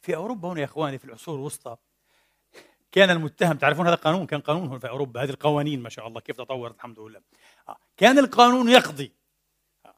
[0.00, 1.76] في أوروبا هنا يا إخواني في العصور الوسطى
[2.92, 6.20] كان المتهم تعرفون هذا قانون؟ كان قانون هنا في أوروبا هذه القوانين ما شاء الله
[6.20, 7.20] كيف تطورت الحمد لله.
[7.68, 9.12] آه، كان القانون يقضي.
[9.86, 9.94] آه،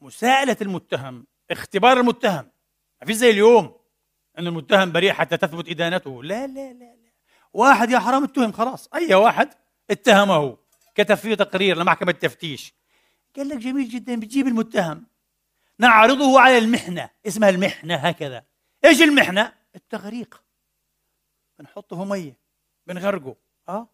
[0.00, 2.50] مساءلة المتهم اختبار المتهم.
[3.00, 3.76] ما في زي اليوم
[4.38, 6.22] أن المتهم بريء حتى تثبت إدانته.
[6.22, 7.07] لا لا لا لا.
[7.52, 8.88] واحد يا حرام اتهم خلاص.
[8.94, 9.48] أي واحد
[9.90, 10.56] اتهمه.
[10.94, 12.74] كتب فيه تقرير لمحكمة التفتيش
[13.36, 15.06] قال لك جميل جدا بتجيب المتهم.
[15.78, 17.10] نعرضه على المحنة.
[17.26, 18.44] اسمها المحنة هكذا.
[18.84, 20.42] إيش المحنة؟ التغريق.
[21.58, 22.38] بنحطه مية
[22.86, 23.36] بنغرقه.
[23.68, 23.88] آه.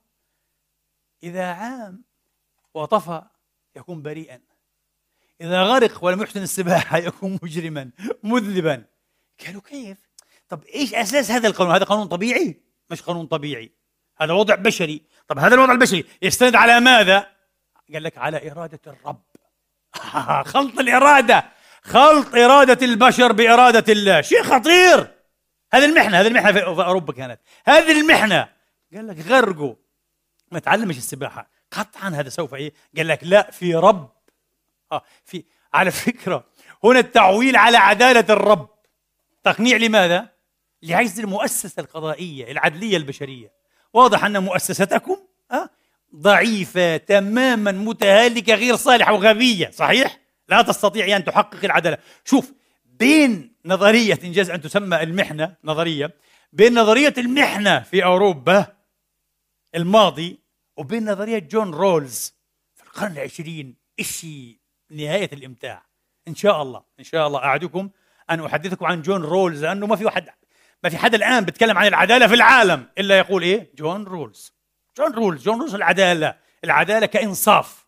[1.22, 2.04] إذا عام
[2.74, 3.22] وطفى
[3.76, 4.40] يكون بريئا.
[5.40, 7.90] إذا غرق ولم يحسن السباحة يكون مجرما
[8.22, 8.84] مذنبا.
[9.46, 9.98] قالوا كيف؟
[10.48, 12.60] طب إيش أساس هذا القانون؟ هذا قانون طبيعي؟
[12.90, 13.72] مش قانون طبيعي.
[14.18, 15.02] هذا وضع بشري.
[15.28, 17.26] طب هذا الوضع البشري يستند على ماذا؟
[17.92, 19.22] قال لك على إرادة الرب.
[20.52, 21.44] خلط الإرادة.
[21.82, 24.20] خلط إرادة البشر بإرادة الله.
[24.20, 25.14] شيء خطير.
[25.72, 27.40] هذه المحنة هذه المحنة في أوروبا كانت.
[27.66, 28.48] هذه المحنة.
[28.94, 29.74] قال لك غرقوا.
[30.52, 31.50] ما تعلمش السباحة.
[31.70, 34.12] قطعا هذا سوف إيه؟ قال لك لا في رب.
[34.92, 36.44] آه في على فكرة
[36.84, 38.68] هنا التعويل على عدالة الرب.
[39.44, 40.33] تقنيع لماذا؟
[40.84, 43.52] لعجز المؤسسة القضائية العدلية البشرية
[43.92, 45.16] واضح أن مؤسستكم؟
[46.16, 52.52] ضعيفة تماما متهالكة غير صالحة وغبية صحيح؟ لا تستطيع أن تحقق العدالة شوف
[52.84, 56.14] بين نظرية إن جاز أن تسمى المحنة نظرية
[56.52, 58.66] بين نظرية المحنة في أوروبا
[59.74, 60.38] الماضي
[60.76, 62.34] وبين نظرية جون رولز
[62.74, 64.60] في القرن العشرين إشي
[64.90, 65.86] نهاية الإمتاع
[66.28, 67.90] إن شاء الله إن شاء الله أعدكم
[68.30, 70.28] أن أحدثكم عن جون رولز لأنه ما في واحد
[70.84, 74.54] ما في حدا الآن بيتكلم عن العدالة في العالم إلا يقول إيه؟ جون رولز
[74.98, 76.36] جون رولز جون رولز العدالة.
[76.64, 77.86] العدالة كإنصاف.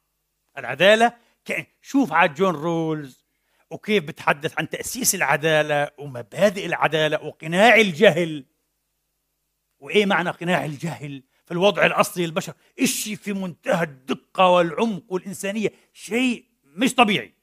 [0.58, 1.12] العدالة
[1.48, 1.66] ك...
[1.82, 3.26] شوف على جون رولز
[3.70, 8.44] وكيف بتحدث عن تأسيس العدالة ومبادئ العدالة وقناع الجهل.
[9.78, 12.52] وإيه معنى قناع الجهل؟ في الوضع الأصلي للبشر.
[12.80, 17.34] إشي في منتهى الدقة والعمق والإنسانية؟ شيء مش طبيعي.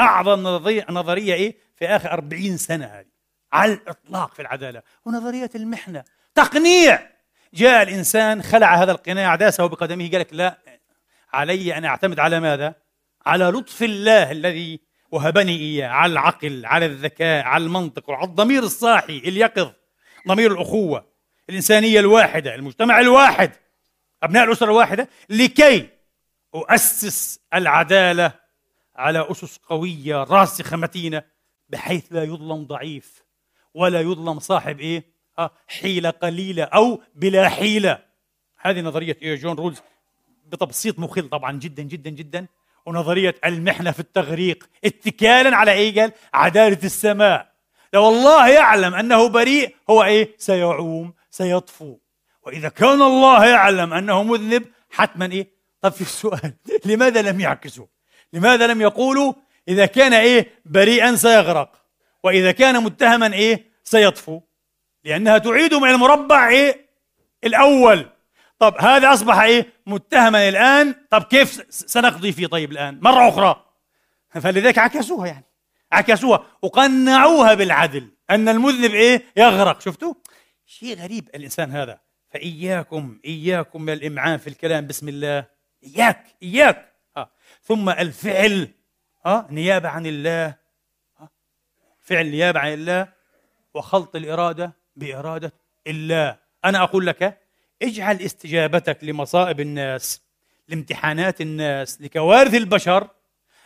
[0.00, 0.42] أعظم
[0.90, 3.17] نظرية, إيه؟ في آخر أربعين سنة هذه.
[3.52, 6.04] على الإطلاق في العدالة ونظرية المحنة.
[6.34, 7.10] تقنيع!
[7.54, 10.58] جاء الإنسان خلع هذا القناع داسه بقدمه قال لك لا
[11.32, 12.74] علي أن أعتمد على ماذا؟
[13.26, 14.80] على لطف الله الذي
[15.10, 19.70] وهبني إياه على العقل على الذكاء على المنطق وعلى الضمير الصاحي اليقظ
[20.28, 21.06] ضمير الأخوة
[21.50, 23.52] الإنسانية الواحدة المجتمع الواحد
[24.22, 25.88] أبناء الأسرة الواحدة لكي
[26.54, 28.32] أؤسس العدالة
[28.96, 31.22] على أسس قوية راسخة متينة
[31.68, 33.22] بحيث لا يظلم ضعيف.
[33.74, 35.04] ولا يظلم صاحب إيه؟
[35.38, 37.98] آه حيلة قليلة أو بلا حيلة.
[38.60, 39.82] هذه نظرية إيه جون رولز
[40.46, 42.46] بتبسيط مخل طبعا جدا جدا جدا.
[42.86, 47.52] ونظرية المحنة في التغريق اتكالا على إيه قال؟ عدالة السماء.
[47.94, 51.96] لو الله يعلم أنه بريء هو إيه؟ سيعوم سيطفو.
[52.42, 55.48] وإذا كان الله يعلم أنه مذنب حتما إيه؟
[55.80, 56.52] طب في السؤال
[56.84, 57.86] لماذا لم يعكسوا؟
[58.32, 59.32] لماذا لم يقولوا
[59.68, 61.77] إذا كان إيه؟ بريئا سيغرق؟
[62.24, 64.40] وإذا كان متهما إيه؟ سيطفو.
[65.04, 66.88] لأنها تعيدهم إلى المربع إيه؟
[67.44, 68.06] الأول.
[68.58, 70.94] طب هذا أصبح إيه؟ متهما الآن.
[71.10, 73.64] طب كيف سنقضي فيه طيب الآن؟ مرة أخرى.
[74.30, 75.44] فلذلك عكسوها يعني.
[75.92, 76.46] عكسوها.
[76.62, 78.10] وقنعوها بالعدل.
[78.30, 79.80] أن المذنب إيه؟ يغرق.
[79.80, 80.14] شفتوا؟
[80.66, 82.00] شيء غريب الإنسان هذا.
[82.30, 84.86] فإياكم إياكم من الإمعان في الكلام.
[84.86, 85.44] بسم الله.
[85.84, 86.92] إياك إياك.
[87.16, 87.30] آه.
[87.62, 88.68] ثم الفعل.
[89.26, 89.46] آه.
[89.50, 90.54] نيابة عن الله.
[92.08, 93.08] فعل نيابة عن الله
[93.74, 95.52] وخلط الإرادة بإرادة
[95.86, 97.38] الله أنا أقول لك
[97.82, 100.22] اجعل استجابتك لمصائب الناس
[100.68, 103.08] لامتحانات الناس لكوارث البشر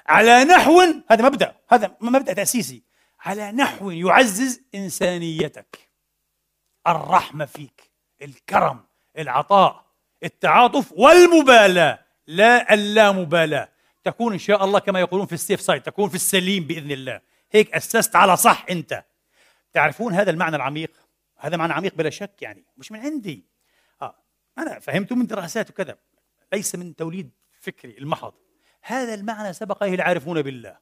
[0.07, 2.83] على نحو هذا مبدأ هذا مبدأ تأسيسي
[3.21, 5.79] على نحو يعزز إنسانيتك.
[6.87, 7.91] الرحمة فيك
[8.23, 8.85] الكرم
[9.19, 9.85] العطاء
[10.25, 11.99] التعاطف والمبالاة.
[12.27, 13.69] لا اللامبالاة
[14.05, 17.21] تكون إن شاء الله كما يقولون في ال safe side تكون في السليم بإذن الله.
[17.53, 19.05] هيك أسست على صح أنت.
[19.73, 20.93] تعرفون هذا المعنى العميق؟
[21.37, 23.47] هذا معنى عميق بلا شك يعني مش من عندي.
[24.03, 24.17] آه.
[24.59, 25.99] أنا فهمته من دراسات وكذا
[26.53, 27.31] ليس من توليد
[27.61, 28.35] فكري المحض.
[28.83, 30.79] هذا المعنى سبق إليه العارفون بالله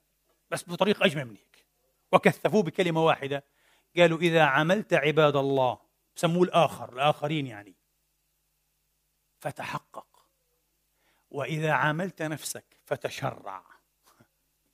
[0.51, 1.67] بس بطريقة أجمل من هيك
[2.13, 3.45] وكثفوه بكلمة واحدة
[3.97, 5.79] قالوا إذا عملت عباد الله
[6.15, 7.75] سموه الآخر الآخرين يعني.
[9.41, 10.07] فتحقق.
[11.31, 13.65] وإذا عاملت نفسك فتشرع.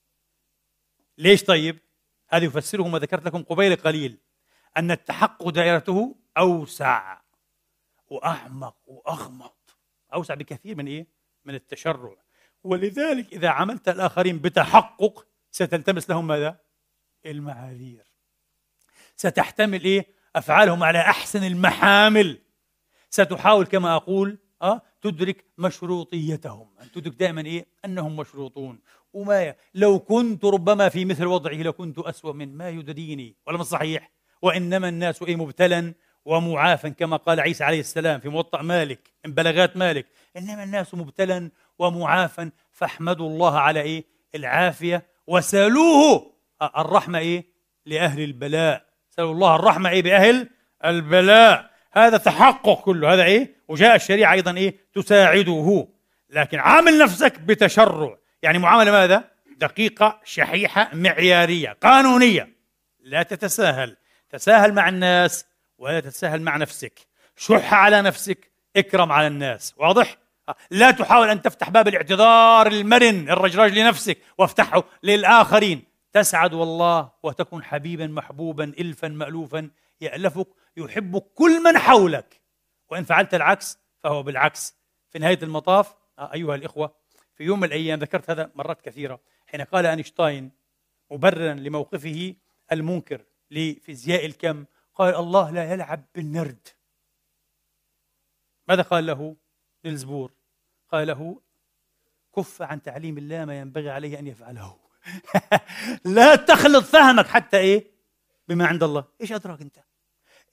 [1.19, 1.86] ليش طيب؟
[2.29, 4.19] هذا يفسره ما ذكرت لكم قبيل قليل
[4.77, 7.21] أن التحقق دائرته أوسع
[8.07, 9.51] وأعمق وأغمض
[10.15, 11.07] أوسع بكثير من إيه؟
[11.45, 12.17] من التشرع
[12.65, 16.61] ولذلك إذا عملت الآخرين بتحقق ستلتمس لهم ماذا؟
[17.27, 18.05] المعاذير
[19.17, 22.39] ستحتمل إيه؟ أفعالهم على أحسن المحامل
[23.11, 26.69] ستحاول كما أقول أه تدرك مشروطيتهم.
[26.83, 28.81] أن تدرك دائما إيه؟ أنهم مشروطون.
[29.13, 34.11] وما لو كنت ربما في مثل وضعه لكنت أسوأ من ما يدريني ولا صحيح.
[34.43, 39.77] وإنما الناس إيه؟ مبتلا ومعافا كما قال عيسى عليه السلام في موطأ مالك من بلاغات
[39.77, 40.07] مالك.
[40.37, 44.05] إنما الناس مبتلا ومعافا فاحمدوا الله على إيه؟
[44.35, 45.07] العافية.
[45.27, 47.47] وسألوه الرحمة إيه؟
[47.87, 48.87] لأهل البلاء.
[49.11, 50.51] سألوا الله الرحمة إيه؟ بأهل
[50.85, 51.76] البلاء.
[51.97, 53.15] هذا تحقق كله.
[53.15, 55.89] هذا إيه؟ وجاء الشريعة أيضا إيه؟ تساعده.
[56.31, 58.17] لكن عامل نفسك بتشرع.
[58.43, 59.25] يعني معاملة ماذا؟
[59.57, 62.57] دقيقة شحيحة معيارية قانونية.
[63.01, 63.97] لا تتساهل.
[64.31, 65.47] تساهل مع الناس
[65.79, 67.07] ولا تتساهل مع نفسك.
[67.37, 69.75] شح على نفسك إكرم على الناس.
[69.77, 70.17] واضح؟
[70.71, 75.85] لا تحاول أن تفتح باب الاعتذار المرن الرجراج لنفسك وافتحه للآخرين.
[76.13, 79.71] تسعد والله وتكن حبيبا محبوبا إلفا مألوفا
[80.01, 80.47] يألفك
[80.77, 82.43] يحبك كل من حولك.
[82.91, 84.77] وإن فعلت العكس فهو بالعكس.
[85.11, 86.95] في نهاية المطاف آه، أيها الإخوة
[87.35, 90.51] في يوم من الأيام ذكرت هذا مرات كثيرة حين قال أينشتاين
[91.11, 92.35] مبررا لموقفه
[92.73, 96.69] المنكر لفيزياء الكم قال الله لا يلعب بالنرد.
[98.69, 99.37] ماذا قال له
[99.85, 100.33] نيلز بور
[100.93, 101.43] قال له
[102.37, 104.79] كف عن تعليم الله ما ينبغي عليه أن يفعله.
[106.17, 107.91] لا تخلط فهمك حتى إيه؟
[108.49, 109.05] بما عند الله.
[109.21, 109.79] إيش أدراك أنت؟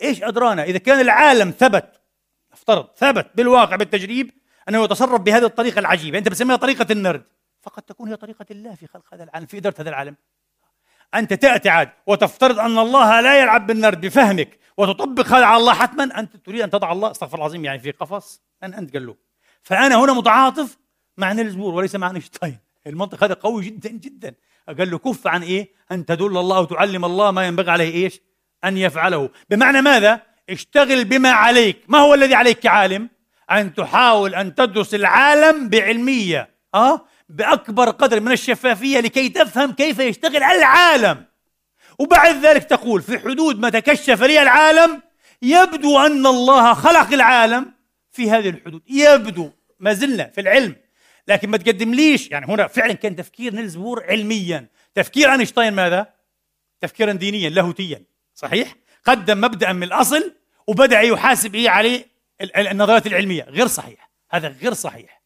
[0.02, 2.02] إيش أدرانا؟ إذا كان العالم ثبت
[2.54, 4.32] افترض ثبت بالواقع بالتجريب
[4.70, 6.18] أنه يتصرف بهذه الطريقة العجيبة.
[6.18, 7.24] أنت بتسميها طريقة النرد.
[7.62, 10.16] فقد تكون هي طريقة الله في خلق هذا العالم في إدارة هذا العالم.
[11.16, 16.20] أنت تأتي عاد وتفترض أن الله لا يلعب بالنرد بفهمك وتطبق هذا على الله حتما.
[16.20, 18.42] أنت تريد أن تضع الله استغفر العظيم يعني في قفص.
[18.64, 19.16] أن أنت قال له.
[19.62, 20.78] فأنا هنا متعاطف
[21.18, 22.58] مع نيلز بور وليس مع أينشتاين.
[22.88, 24.34] المنطق هذا قوي جدا جدا.
[24.68, 28.22] قال له كف عن إيه؟ أن تدل الله وتعلم الله ما ينبغي عليه إيش؟
[28.64, 33.10] أن يفعله، بمعنى ماذا؟ اشتغل بما عليك، ما هو الذي عليك كعالم؟
[33.52, 40.44] أن تحاول أن تدرس العالم بعلمية، آه؟ بأكبر قدر من الشفافية لكي تفهم كيف يشتغل
[40.44, 41.26] العالم.
[42.00, 45.02] وبعد ذلك تقول في حدود ما تكشف لي العالم
[45.42, 47.74] يبدو أن الله خلق العالم
[48.12, 50.76] في هذه الحدود، يبدو ما زلنا في العلم
[51.28, 56.08] لكن ما تقدمليش يعني هنا فعلا كان تفكير نيلز بور علميا تفكير أينشتاين ماذا
[56.82, 58.04] تفكيرا دينيا لاهوتيا
[58.36, 60.36] صحيح؟ قدم مبدأ من الأصل
[60.68, 62.06] وبدأ يحاسب إيه عليه
[62.58, 63.44] النظريات العلمية.
[63.44, 64.10] غير صحيح.
[64.32, 65.22] هذا غير صحيح.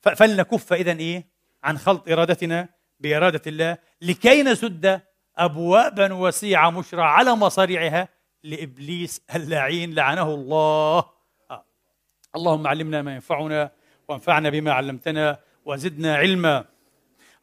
[0.00, 1.26] فلنكف اذا إيه؟
[1.64, 2.68] عن خلط إرادتنا
[3.00, 5.00] بإرادة الله لكي نسد
[5.36, 8.08] ابوابا وسيعه مشرعة على مصاريعها
[8.44, 11.04] لإبليس اللعين لعنه الله.
[11.50, 11.64] آه.
[12.36, 13.70] اللهم علمنا ما ينفعنا
[14.08, 16.64] وانفعنا بما علمتنا وزدنا علما.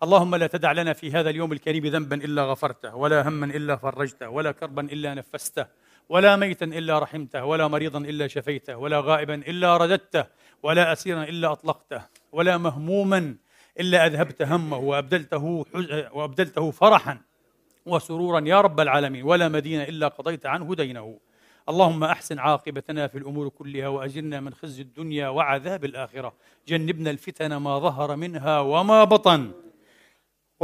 [0.03, 4.29] اللهم لا تدع لنا في هذا اليوم الكريم ذنبا إلا غفرته ولا هما إلا فرجته
[4.29, 5.65] ولا كربا إلا نفسته
[6.09, 10.25] ولا ميتا إلا رحمته ولا مريضا إلا شفيته ولا غائبا إلا رددته
[10.63, 12.01] ولا اسيرا إلا أطلقته
[12.31, 13.35] ولا مهموما
[13.79, 15.65] إلا أذهبت همه وأبدلته
[16.13, 17.17] وأبدلته فرحا
[17.85, 21.19] وسرورا يا رب العالمين ولا مدين إلا قضيت عنه دينه.
[21.69, 26.33] اللهم أحسن عاقبتنا في الأمور كلها وأجرنا من خزي الدنيا وعذاب الآخرة.
[26.67, 29.51] جنبنا الفتن ما ظهر منها وما بطن.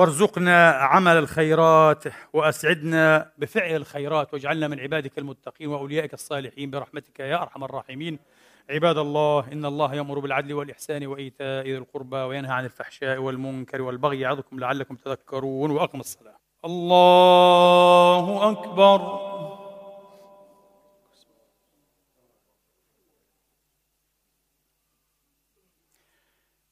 [0.02, 2.04] وارزقنا عمل الخيرات
[2.34, 8.20] وأسعدنا بفعل الخيرات واجعلنا من عبادك المتقين وأوليائك الصالحين برحمتك يا أرحم الراحمين.
[8.70, 14.20] عباد الله إن الله يأمر بالعدل والإحسان وإيتاء ذي القربى وينهى عن الفحشاء والمنكر والبغي
[14.20, 16.36] يعظكم لعلكم تذكرون وأقم الصلاة.
[16.66, 19.31] الله أكبر.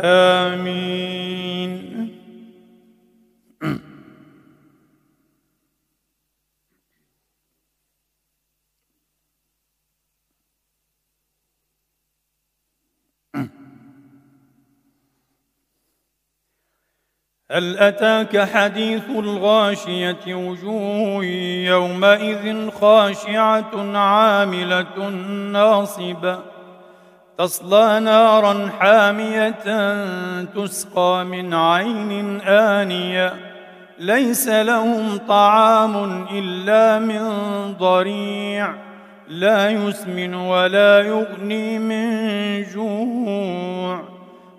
[0.00, 1.85] آمين.
[17.50, 21.24] هل أتاك حديث الغاشية وجوه
[21.64, 25.08] يومئذ خاشعة عاملة
[25.52, 26.38] ناصبة
[27.38, 29.64] تصلى نارا حامية
[30.44, 33.34] تسقى من عين آنية
[33.98, 37.22] ليس لهم طعام إلا من
[37.78, 38.74] ضريع
[39.28, 44.15] لا يسمن ولا يغني من جوع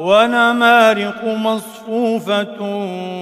[0.00, 2.56] ونمارق مصفوفة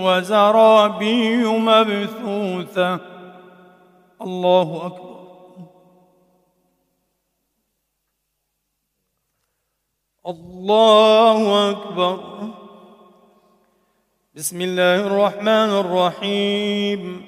[0.05, 3.01] وزرابي مبثوثة.
[4.23, 5.19] الله أكبر.
[10.27, 12.21] الله أكبر.
[14.35, 17.27] بسم الله الرحمن الرحيم.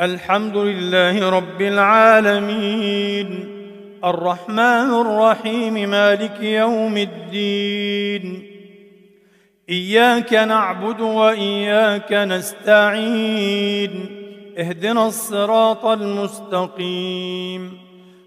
[0.00, 3.28] الحمد لله رب العالمين.
[4.04, 8.57] الرحمن الرحيم مالك يوم الدين.
[9.70, 14.06] إياك نعبد وإياك نستعين.
[14.58, 17.78] اهدنا الصراط المستقيم.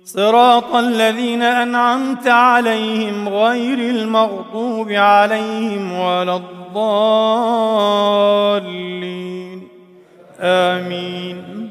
[0.06, 6.82] صراط الذين أنعمت عليهم غير المغضوب عليهم ولا الضالين.
[10.40, 11.71] آمين.